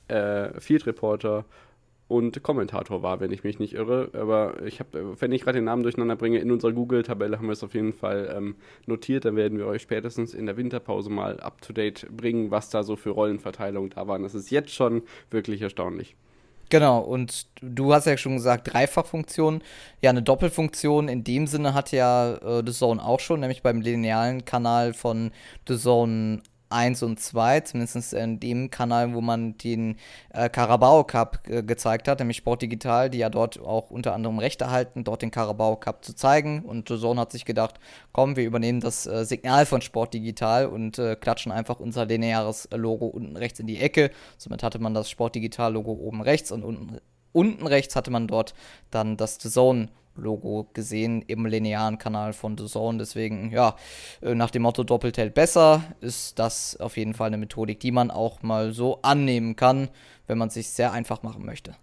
[0.08, 1.44] äh, Field Reporter
[2.14, 4.10] und Kommentator war, wenn ich mich nicht irre.
[4.12, 7.52] Aber ich habe, wenn ich gerade den Namen durcheinander bringe, in unserer Google-Tabelle haben wir
[7.52, 8.54] es auf jeden Fall ähm,
[8.86, 9.24] notiert.
[9.24, 12.84] Dann werden wir euch spätestens in der Winterpause mal up to date bringen, was da
[12.84, 14.22] so für Rollenverteilung da waren.
[14.22, 16.14] Das ist jetzt schon wirklich erstaunlich.
[16.70, 19.62] Genau, und du hast ja schon gesagt, Dreifachfunktion.
[20.00, 23.80] Ja, eine Doppelfunktion in dem Sinne hat ja äh, The Zone auch schon, nämlich beim
[23.80, 25.30] linearen Kanal von
[25.68, 26.42] The Zone
[26.74, 29.96] 1 und 2, zumindest in dem Kanal, wo man den
[30.30, 34.38] äh, Carabao Cup äh, gezeigt hat, nämlich Sport Digital, die ja dort auch unter anderem
[34.38, 36.64] Rechte halten, dort den Carabao Cup zu zeigen.
[36.64, 37.78] Und Zone hat sich gedacht,
[38.12, 42.68] komm, wir übernehmen das äh, Signal von Sport Digital und äh, klatschen einfach unser lineares
[42.74, 44.10] Logo unten rechts in die Ecke.
[44.36, 46.98] Somit hatte man das Sport Digital Logo oben rechts und unten,
[47.32, 48.54] unten rechts hatte man dort
[48.90, 52.98] dann das Zone Logo gesehen im linearen Kanal von The Zone.
[52.98, 53.76] Deswegen, ja,
[54.22, 57.92] äh, nach dem Motto doppelt hält besser, ist das auf jeden Fall eine Methodik, die
[57.92, 59.88] man auch mal so annehmen kann,
[60.26, 61.74] wenn man es sich sehr einfach machen möchte.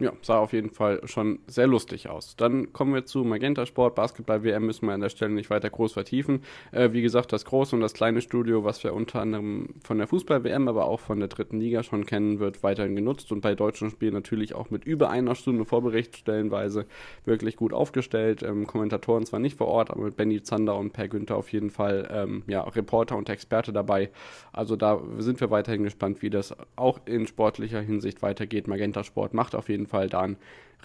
[0.00, 2.34] Ja, sah auf jeden Fall schon sehr lustig aus.
[2.34, 3.94] Dann kommen wir zu Magenta Sport.
[3.94, 6.42] Basketball-WM müssen wir an der Stelle nicht weiter groß vertiefen.
[6.72, 10.06] Äh, wie gesagt, das große und das kleine Studio, was wir unter anderem von der
[10.06, 13.90] Fußball-WM, aber auch von der dritten Liga schon kennen, wird weiterhin genutzt und bei deutschen
[13.90, 16.86] Spielen natürlich auch mit über einer Stunde Vorbericht stellenweise
[17.26, 18.42] wirklich gut aufgestellt.
[18.42, 21.68] Ähm, Kommentatoren zwar nicht vor Ort, aber mit Benny Zander und Per Günther auf jeden
[21.68, 24.08] Fall ähm, ja, Reporter und Experte dabei.
[24.50, 28.66] Also da sind wir weiterhin gespannt, wie das auch in sportlicher Hinsicht weitergeht.
[28.66, 30.36] Magenta Sport macht auf jeden Fall Fall da einen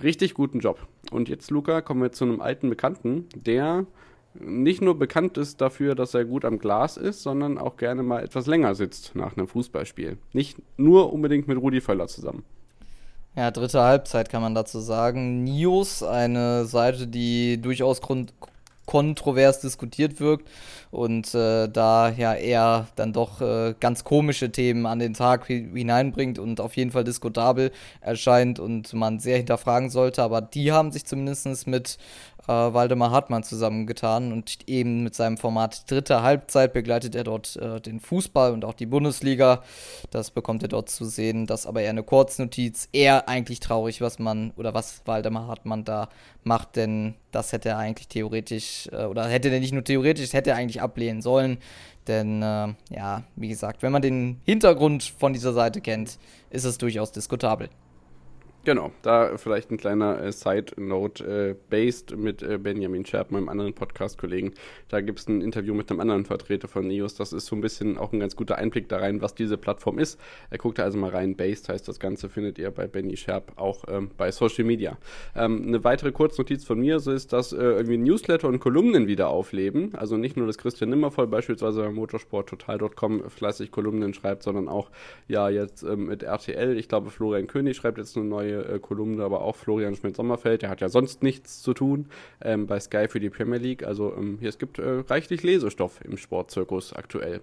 [0.03, 0.85] richtig guten Job.
[1.11, 3.85] Und jetzt, Luca, kommen wir zu einem alten Bekannten, der
[4.33, 8.23] nicht nur bekannt ist dafür, dass er gut am Glas ist, sondern auch gerne mal
[8.23, 10.17] etwas länger sitzt nach einem Fußballspiel.
[10.33, 12.43] Nicht nur unbedingt mit Rudi Völler zusammen.
[13.35, 15.43] Ja, dritte Halbzeit kann man dazu sagen.
[15.43, 18.01] Nios, eine Seite, die durchaus
[18.85, 20.49] kontrovers diskutiert wirkt
[20.91, 26.39] und äh, da ja eher dann doch äh, ganz komische Themen an den Tag hineinbringt
[26.39, 27.71] und auf jeden Fall diskutabel
[28.01, 30.23] erscheint und man sehr hinterfragen sollte.
[30.23, 31.97] Aber die haben sich zumindest mit
[32.47, 37.81] äh, Waldemar Hartmann zusammengetan und eben mit seinem Format Dritte Halbzeit begleitet er dort äh,
[37.81, 39.63] den Fußball und auch die Bundesliga.
[40.11, 41.47] Das bekommt ihr dort zu sehen.
[41.47, 42.89] Das aber eher eine Kurznotiz.
[42.91, 46.09] Eher eigentlich traurig, was man oder was Waldemar Hartmann da
[46.43, 50.51] macht, denn das hätte er eigentlich theoretisch äh, oder hätte er nicht nur theoretisch, hätte
[50.51, 51.57] er eigentlich ablehnen sollen.
[52.07, 56.19] Denn äh, ja, wie gesagt, wenn man den Hintergrund von dieser Seite kennt,
[56.51, 57.69] ist es durchaus diskutabel.
[58.65, 63.75] Genau, da vielleicht ein kleiner äh, Side-Note äh, based mit äh, Benjamin Scherb, meinem anderen
[63.75, 64.55] Podcast-Kollegen.
[64.89, 67.13] Da gibt es ein Interview mit einem anderen Vertreter von NEOS.
[67.13, 69.99] Das ist so ein bisschen auch ein ganz guter Einblick da rein, was diese Plattform
[69.99, 70.19] ist.
[70.49, 71.35] Er guckt da also mal rein.
[71.35, 74.97] Based heißt das Ganze, findet ihr bei Benny Scherb auch ähm, bei Social Media.
[75.35, 79.29] Ähm, eine weitere Kurznotiz von mir so ist, dass äh, irgendwie Newsletter und Kolumnen wieder
[79.29, 79.93] aufleben.
[79.93, 84.89] Also nicht nur, dass Christian Nimmervoll beispielsweise bei motorsporttotal.com fleißig Kolumnen schreibt, sondern auch
[85.27, 86.79] ja jetzt ähm, mit RTL.
[86.79, 90.69] Ich glaube, Florian König schreibt jetzt eine neue äh, Kolumne, aber auch Florian Schmidt-Sommerfeld, der
[90.69, 92.07] hat ja sonst nichts zu tun
[92.41, 93.83] ähm, bei Sky für die Premier League.
[93.83, 97.41] Also ähm, hier, es gibt äh, reichlich Lesestoff im Sportzirkus aktuell.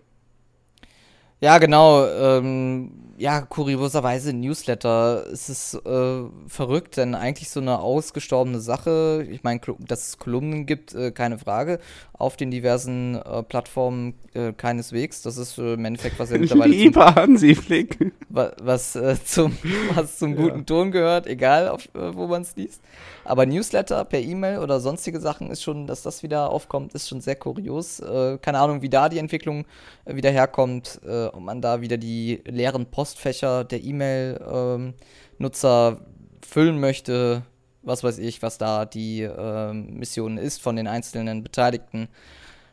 [1.43, 2.07] Ja, genau.
[2.07, 5.25] Ähm, ja, kurioserweise Newsletter.
[5.33, 9.27] Es ist äh, verrückt, denn eigentlich so eine ausgestorbene Sache.
[9.31, 11.79] Ich meine, dass es Kolumnen gibt, äh, keine Frage.
[12.13, 15.23] Auf den diversen äh, Plattformen äh, keineswegs.
[15.23, 16.73] Das ist äh, im Endeffekt, was ja mittlerweile.
[16.73, 18.13] Lieber Hansi Flick.
[18.29, 19.57] Was, was, äh, zum,
[19.95, 20.65] was zum guten ja.
[20.65, 22.81] Ton gehört, egal auf, wo man es liest.
[23.25, 27.21] Aber Newsletter per E-Mail oder sonstige Sachen ist schon, dass das wieder aufkommt, ist schon
[27.21, 28.03] sehr kurios.
[28.43, 29.65] Keine Ahnung, wie da die Entwicklung
[30.07, 31.01] wieder herkommt,
[31.33, 36.01] ob man da wieder die leeren Postfächer der E-Mail-Nutzer
[36.47, 37.43] füllen möchte.
[37.83, 42.09] Was weiß ich, was da die ähm, Mission ist von den einzelnen Beteiligten.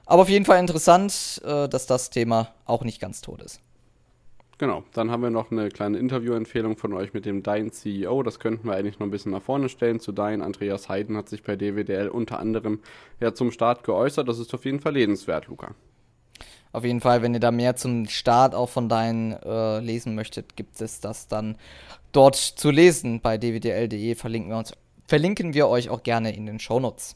[0.06, 3.62] Aber auf jeden Fall interessant, äh, dass das Thema auch nicht ganz tot ist.
[4.60, 8.24] Genau, dann haben wir noch eine kleine Interviewempfehlung von euch mit dem Dein CEO.
[8.24, 10.02] Das könnten wir eigentlich noch ein bisschen nach vorne stellen.
[10.02, 12.80] Zu Dein, Andreas Heiden hat sich bei DWDL unter anderem
[13.22, 14.28] ja zum Start geäußert.
[14.28, 15.76] Das ist auf jeden Fall lesenswert, Luca.
[16.72, 20.56] Auf jeden Fall, wenn ihr da mehr zum Start auch von Dein äh, lesen möchtet,
[20.56, 21.58] gibt es das dann
[22.12, 24.16] dort zu lesen bei dwdl.de.
[24.16, 24.64] Verlinken wir,
[25.08, 27.16] verlinken wir euch auch gerne in den Shownotes.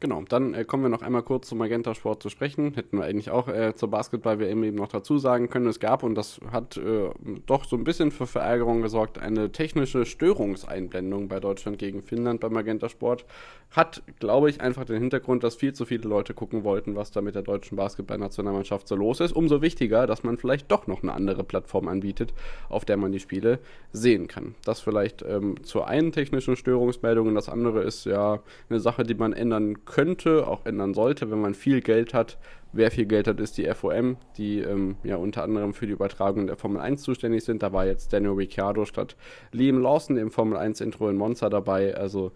[0.00, 2.72] Genau, dann äh, kommen wir noch einmal kurz zum Magenta Sport zu sprechen.
[2.72, 5.66] Hätten wir eigentlich auch äh, zur Basketball-WM eben noch dazu sagen können.
[5.66, 7.10] Es gab, und das hat äh,
[7.44, 12.54] doch so ein bisschen für Verärgerung gesorgt, eine technische Störungseinblendung bei Deutschland gegen Finnland beim
[12.54, 13.26] Magenta Sport.
[13.72, 17.20] Hat, glaube ich, einfach den Hintergrund, dass viel zu viele Leute gucken wollten, was da
[17.20, 19.32] mit der deutschen Basketball-Nationalmannschaft so los ist.
[19.32, 22.32] Umso wichtiger, dass man vielleicht doch noch eine andere Plattform anbietet,
[22.70, 23.58] auf der man die Spiele
[23.92, 24.54] sehen kann.
[24.64, 28.40] Das vielleicht ähm, zur einen technischen Störungsmeldung und das andere ist ja
[28.70, 32.38] eine Sache, die man ändern kann könnte, auch ändern sollte, wenn man viel Geld hat.
[32.72, 36.46] Wer viel Geld hat, ist die FOM, die ähm, ja unter anderem für die Übertragung
[36.46, 37.62] der Formel 1 zuständig sind.
[37.62, 39.16] Da war jetzt Daniel Ricciardo statt
[39.50, 41.96] Liam Lawson im Formel 1 Intro in Monza dabei.
[41.96, 42.32] Also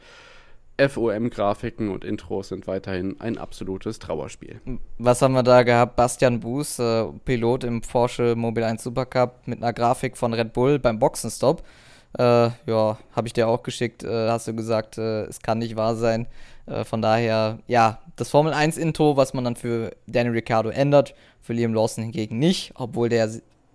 [0.77, 4.61] FOM-Grafiken und Intros sind weiterhin ein absolutes Trauerspiel.
[4.99, 5.95] Was haben wir da gehabt?
[5.95, 10.81] Bastian Buß, äh, Pilot im Porsche Mobile 1 Supercup mit einer Grafik von Red Bull
[10.81, 11.63] beim Boxenstopp.
[12.19, 15.77] Äh, ja, habe ich dir auch geschickt, äh, hast du gesagt, äh, es kann nicht
[15.77, 16.27] wahr sein.
[16.67, 21.15] Äh, von daher, ja, das Formel 1 Intro, was man dann für Daniel Ricciardo ändert,
[21.43, 23.31] für Liam Lawson hingegen nicht, obwohl der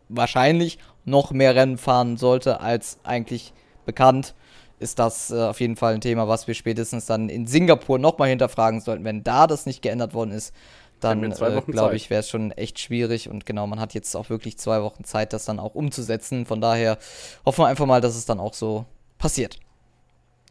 [0.07, 3.53] wahrscheinlich noch mehr Rennen fahren sollte als eigentlich
[3.85, 4.33] bekannt,
[4.79, 8.29] ist das äh, auf jeden Fall ein Thema, was wir spätestens dann in Singapur nochmal
[8.29, 9.03] hinterfragen sollten.
[9.03, 10.53] Wenn da das nicht geändert worden ist,
[10.99, 13.29] dann äh, glaube ich, wäre es schon echt schwierig.
[13.29, 16.45] Und genau, man hat jetzt auch wirklich zwei Wochen Zeit, das dann auch umzusetzen.
[16.45, 16.97] Von daher
[17.45, 18.85] hoffen wir einfach mal, dass es dann auch so
[19.17, 19.59] passiert.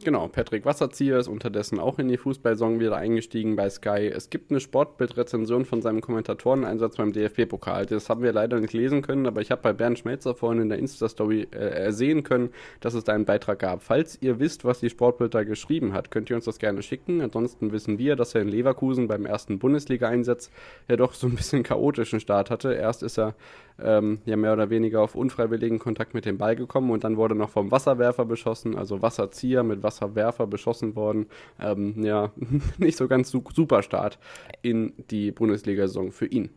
[0.04, 4.06] Genau, Patrick Wasserzieher ist unterdessen auch in die Fußballsaison wieder eingestiegen bei Sky.
[4.06, 7.86] Es gibt eine Sportbildrezension von seinem Kommentatoreneinsatz beim DFB-Pokal.
[7.86, 10.68] Das haben wir leider nicht lesen können, aber ich habe bei Bernd Schmelzer vorhin in
[10.68, 13.82] der Insta-Story äh, sehen können, dass es da einen Beitrag gab.
[13.82, 17.20] Falls ihr wisst, was die Sportbild da geschrieben hat, könnt ihr uns das gerne schicken.
[17.20, 20.52] Ansonsten wissen wir, dass er in Leverkusen beim ersten Bundesliga-Einsatz
[20.86, 22.72] ja doch so ein bisschen chaotischen Start hatte.
[22.72, 23.34] Erst ist er
[23.80, 27.34] ähm, ja mehr oder weniger auf unfreiwilligen Kontakt mit dem Ball gekommen und dann wurde
[27.34, 31.26] noch vom Wasserwerfer beschossen, also Wasserzieher mit Wasserwerfer beschossen worden.
[31.60, 32.32] Ähm, ja,
[32.78, 34.18] nicht so ganz su super Start
[34.62, 36.50] in die Bundesliga-Saison für ihn.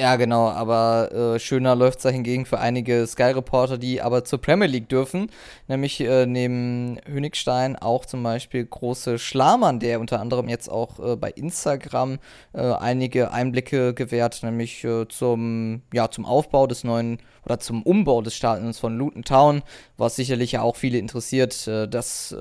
[0.00, 4.40] Ja, genau, aber äh, schöner läuft es da hingegen für einige Sky-Reporter, die aber zur
[4.40, 5.28] Premier League dürfen.
[5.66, 11.16] Nämlich äh, neben Hönigstein auch zum Beispiel große Schlamann, der unter anderem jetzt auch äh,
[11.16, 12.20] bei Instagram
[12.52, 18.22] äh, einige Einblicke gewährt, nämlich äh, zum, ja, zum Aufbau des neuen oder zum Umbau
[18.22, 19.62] des Stadions von Luton Town,
[19.96, 22.32] was sicherlich ja auch viele interessiert, äh, dass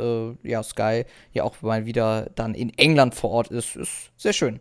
[0.43, 3.75] ja, Sky ja auch mal wieder dann in England vor Ort ist.
[3.75, 4.59] Ist sehr schön.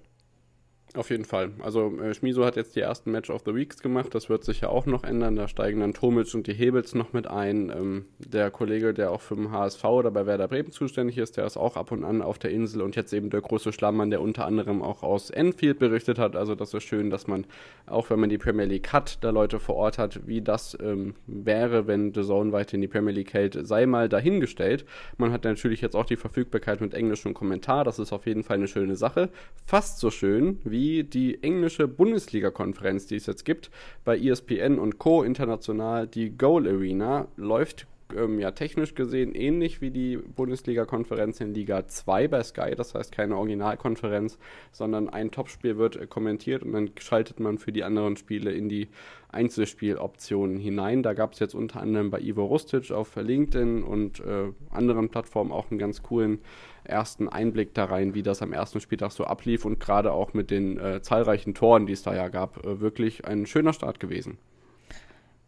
[0.96, 1.50] Auf jeden Fall.
[1.62, 4.14] Also äh, Schmiso hat jetzt die ersten Match of the Weeks gemacht.
[4.14, 5.36] Das wird sich ja auch noch ändern.
[5.36, 7.68] Da steigen dann Tomic und die Hebels noch mit ein.
[7.68, 11.44] Ähm, der Kollege, der auch für den HSV oder bei Werder Bremen zuständig ist, der
[11.44, 12.80] ist auch ab und an auf der Insel.
[12.80, 16.34] Und jetzt eben der große Schlammmann, der unter anderem auch aus Enfield berichtet hat.
[16.34, 17.44] Also das ist schön, dass man,
[17.86, 21.14] auch wenn man die Premier League hat, da Leute vor Ort hat, wie das ähm,
[21.26, 24.86] wäre, wenn The Zone weiter in die Premier League hält, sei mal dahingestellt.
[25.18, 27.84] Man hat natürlich jetzt auch die Verfügbarkeit mit englischem Kommentar.
[27.84, 29.28] Das ist auf jeden Fall eine schöne Sache.
[29.66, 33.70] Fast so schön wie wie die englische Bundesliga-Konferenz, die es jetzt gibt,
[34.04, 35.24] bei ESPN und Co.
[35.24, 36.06] international.
[36.06, 42.28] Die Goal Arena läuft ähm, ja technisch gesehen ähnlich wie die Bundesliga-Konferenz in Liga 2
[42.28, 42.74] bei Sky.
[42.76, 44.38] Das heißt keine Originalkonferenz,
[44.72, 48.68] sondern ein Topspiel wird äh, kommentiert und dann schaltet man für die anderen Spiele in
[48.68, 48.88] die
[49.28, 51.02] Einzelspieloptionen hinein.
[51.02, 55.52] Da gab es jetzt unter anderem bei Ivo Rustic auf LinkedIn und äh, anderen Plattformen
[55.52, 56.40] auch einen ganz coolen
[56.84, 60.50] ersten Einblick da rein, wie das am ersten Spieltag so ablief und gerade auch mit
[60.50, 64.38] den äh, zahlreichen Toren, die es da ja gab, äh, wirklich ein schöner Start gewesen.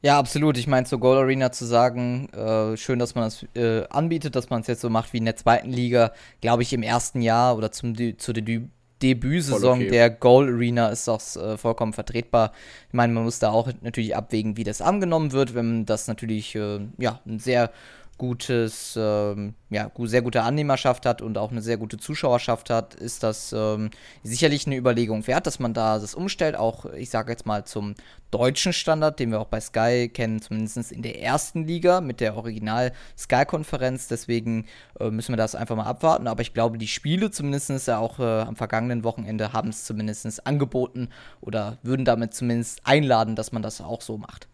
[0.00, 0.56] Ja, absolut.
[0.58, 4.48] Ich meine, zur Goal Arena zu sagen, äh, schön, dass man das äh, anbietet, dass
[4.48, 7.56] man es jetzt so macht wie in der zweiten Liga, glaube ich, im ersten Jahr
[7.56, 8.68] oder zum, zu der Dü
[9.00, 9.90] Debütsaison okay.
[9.90, 12.52] der Goal Arena ist das äh, vollkommen vertretbar.
[12.88, 16.56] Ich meine, man muss da auch natürlich abwägen, wie das angenommen wird, wenn das natürlich
[16.56, 17.70] äh, ja, ein sehr
[18.18, 23.22] gutes, ähm, ja, sehr gute Annehmerschaft hat und auch eine sehr gute Zuschauerschaft hat, ist
[23.22, 23.90] das ähm,
[24.24, 26.56] sicherlich eine Überlegung wert, dass man da das umstellt.
[26.56, 27.94] Auch, ich sage jetzt mal, zum
[28.30, 32.36] deutschen Standard, den wir auch bei Sky kennen, zumindest in der ersten Liga mit der
[32.36, 34.08] Original Sky-Konferenz.
[34.08, 34.66] Deswegen
[35.00, 36.26] äh, müssen wir das einfach mal abwarten.
[36.26, 40.46] Aber ich glaube, die Spiele zumindest ja auch äh, am vergangenen Wochenende haben es zumindest
[40.46, 41.08] angeboten
[41.40, 44.48] oder würden damit zumindest einladen, dass man das auch so macht.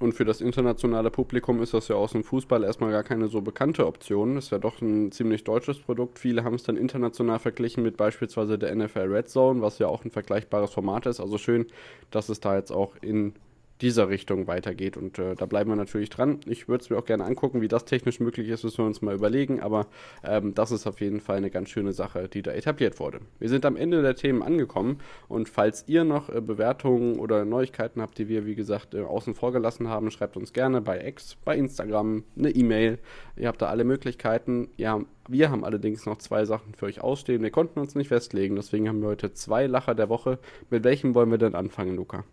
[0.00, 3.42] Und für das internationale Publikum ist das ja aus dem Fußball erstmal gar keine so
[3.42, 4.38] bekannte Option.
[4.38, 6.18] Ist ja doch ein ziemlich deutsches Produkt.
[6.18, 10.02] Viele haben es dann international verglichen mit beispielsweise der NFL Red Zone, was ja auch
[10.02, 11.20] ein vergleichbares Format ist.
[11.20, 11.66] Also schön,
[12.10, 13.34] dass es da jetzt auch in
[13.80, 14.96] dieser Richtung weitergeht.
[14.96, 16.40] Und äh, da bleiben wir natürlich dran.
[16.46, 19.02] Ich würde es mir auch gerne angucken, wie das technisch möglich ist, müssen wir uns
[19.02, 19.60] mal überlegen.
[19.60, 19.86] Aber
[20.24, 23.20] ähm, das ist auf jeden Fall eine ganz schöne Sache, die da etabliert wurde.
[23.38, 24.98] Wir sind am Ende der Themen angekommen.
[25.28, 29.34] Und falls ihr noch äh, Bewertungen oder Neuigkeiten habt, die wir, wie gesagt, äh, außen
[29.34, 32.98] vor gelassen haben, schreibt uns gerne bei X, bei Instagram, eine E-Mail.
[33.36, 34.68] Ihr habt da alle Möglichkeiten.
[34.76, 37.42] Ja, wir haben allerdings noch zwei Sachen für euch ausstehen.
[37.42, 40.38] Wir konnten uns nicht festlegen, deswegen haben wir heute zwei Lacher der Woche.
[40.70, 42.24] Mit welchem wollen wir denn anfangen, Luca?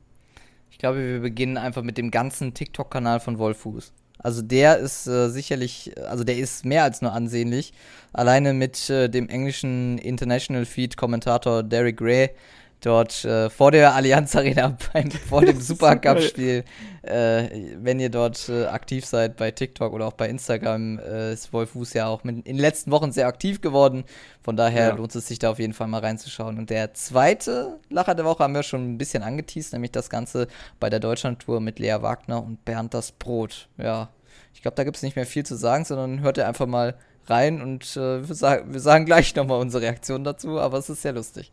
[0.78, 3.92] Ich glaube, wir beginnen einfach mit dem ganzen TikTok-Kanal von Wolfuß.
[4.20, 7.74] Also der ist äh, sicherlich, also der ist mehr als nur ansehnlich.
[8.14, 12.30] Alleine mit äh, dem englischen International Feed Kommentator Derek Gray
[12.82, 16.64] dort äh, vor der Allianz Arena beim, vor dem Supercup-Spiel.
[17.02, 21.54] Äh, wenn ihr dort äh, aktiv seid bei TikTok oder auch bei Instagram, äh, ist
[21.54, 24.04] Wolf Fuß ja auch mit, in den letzten Wochen sehr aktiv geworden.
[24.42, 24.96] Von daher ja.
[24.96, 26.58] lohnt es sich da auf jeden Fall mal reinzuschauen.
[26.58, 30.48] Und der zweite Lacher der Woche haben wir schon ein bisschen angeteased, nämlich das Ganze
[30.80, 33.70] bei der Deutschlandtour mit Lea Wagner und Bernd das Brot.
[33.78, 34.10] Ja,
[34.54, 36.96] ich glaube, da gibt es nicht mehr viel zu sagen, sondern hört ihr einfach mal
[37.26, 41.02] rein und äh, wir, sagen, wir sagen gleich nochmal unsere Reaktion dazu, aber es ist
[41.02, 41.52] sehr lustig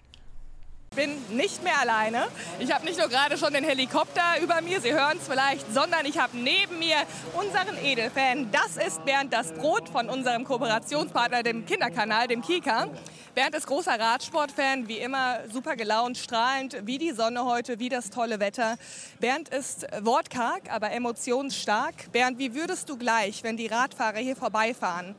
[0.95, 2.27] bin nicht mehr alleine.
[2.59, 6.07] Ich habe nicht nur gerade schon den Helikopter über mir, Sie hören es vielleicht, sondern
[6.07, 6.97] ich habe neben mir
[7.35, 8.51] unseren Edelfan.
[8.53, 12.89] Das ist Bernd das Brot von unserem Kooperationspartner, dem Kinderkanal, dem Kika.
[13.35, 18.11] Bernd ist großer Radsportfan, wie immer super gelaunt, strahlend, wie die Sonne heute, wie das
[18.11, 18.77] tolle Wetter.
[19.19, 22.13] Bernd ist wortkarg, aber emotionsstark.
[22.13, 25.17] Bernd, wie würdest du gleich, wenn die Radfahrer hier vorbeifahren,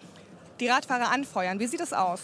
[0.62, 1.60] die Radfahrer anfeuern?
[1.60, 2.22] Wie sieht es aus?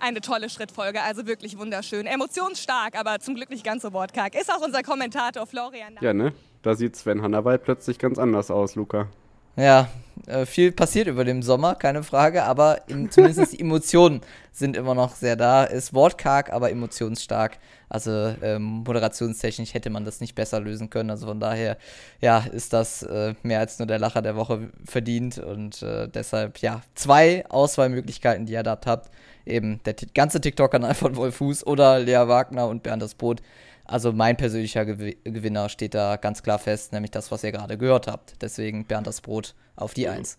[0.00, 2.06] Eine tolle Schrittfolge, also wirklich wunderschön.
[2.06, 4.34] Emotionsstark, aber zum Glück nicht ganz so wortkarg.
[4.34, 5.96] Ist auch unser Kommentator Florian.
[6.00, 6.32] Ja, ne?
[6.62, 9.08] Da sieht Sven Hannawald plötzlich ganz anders aus, Luca.
[9.56, 9.88] Ja,
[10.26, 14.20] äh, viel passiert über den Sommer, keine Frage, aber in, zumindest die Emotionen
[14.52, 15.64] sind immer noch sehr da.
[15.64, 17.58] Ist wortkarg, aber emotionsstark.
[17.88, 21.10] Also ähm, moderationstechnisch hätte man das nicht besser lösen können.
[21.10, 21.76] Also von daher,
[22.20, 25.38] ja, ist das äh, mehr als nur der Lacher der Woche verdient.
[25.38, 29.10] Und äh, deshalb, ja, zwei Auswahlmöglichkeiten, die ihr da habt
[29.46, 33.40] eben der ganze TikTok-Kanal von Wolf Fuß oder Lea Wagner und Bernd das Brot.
[33.84, 37.76] Also mein persönlicher Gew Gewinner steht da ganz klar fest, nämlich das, was ihr gerade
[37.76, 38.40] gehört habt.
[38.40, 40.36] Deswegen Bernd das Brot auf die Eins.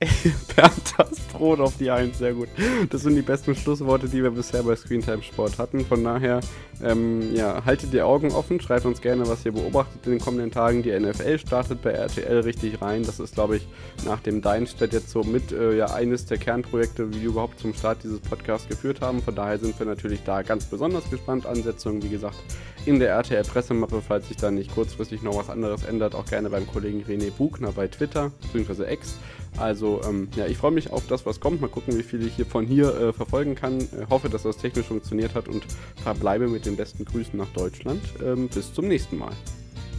[0.56, 2.48] Bernd das Brot auf die Eins, sehr gut.
[2.88, 5.84] Das sind die besten Schlussworte, die wir bisher bei Screentime Sport hatten.
[5.84, 6.40] Von daher,
[6.82, 10.50] ähm, ja, haltet die Augen offen, schreibt uns gerne, was ihr beobachtet in den kommenden
[10.50, 10.82] Tagen.
[10.82, 13.02] Die NFL startet bei RTL richtig rein.
[13.02, 13.66] Das ist, glaube ich,
[14.06, 17.74] nach dem Deinstedt jetzt so mit äh, ja, eines der Kernprojekte, wie wir überhaupt zum
[17.74, 19.20] Start dieses Podcasts geführt haben.
[19.20, 21.44] Von daher sind wir natürlich da ganz besonders gespannt.
[21.44, 22.38] Ansetzungen, wie gesagt,
[22.86, 26.66] in der RTL-Pressemappe, falls sich da nicht kurzfristig noch was anderes ändert, auch gerne beim
[26.66, 28.90] Kollegen René Bugner bei Twitter, bzw.
[28.94, 29.18] X.
[29.56, 31.60] Also ähm, ja, ich freue mich auf das, was kommt.
[31.60, 33.80] Mal gucken, wie viel ich hier von hier äh, verfolgen kann.
[33.80, 35.64] Äh, hoffe, dass das technisch funktioniert hat und
[36.02, 38.00] verbleibe mit den besten Grüßen nach Deutschland.
[38.24, 39.32] Ähm, bis zum nächsten Mal.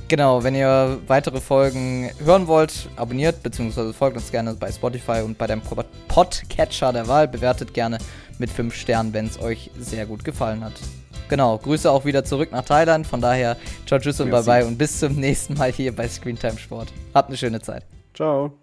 [0.08, 3.93] Genau, wenn ihr weitere Folgen hören wollt, abonniert bzw.
[3.93, 5.62] folgt uns gerne bei Spotify und bei deinem
[6.10, 7.30] Podcatcher der Wahl.
[7.30, 7.97] Bewertet gerne
[8.38, 10.74] mit 5 Sternen, wenn es euch sehr gut gefallen hat.
[11.30, 13.08] Genau, Grüße auch wieder zurück nach Thailand.
[13.08, 16.58] Von daher, ciao, tschüss und bye bye und bis zum nächsten Mal hier bei Screentime
[16.58, 16.91] Sport.
[17.14, 17.86] Habt eine schöne Zeit.
[18.14, 18.61] Ciao.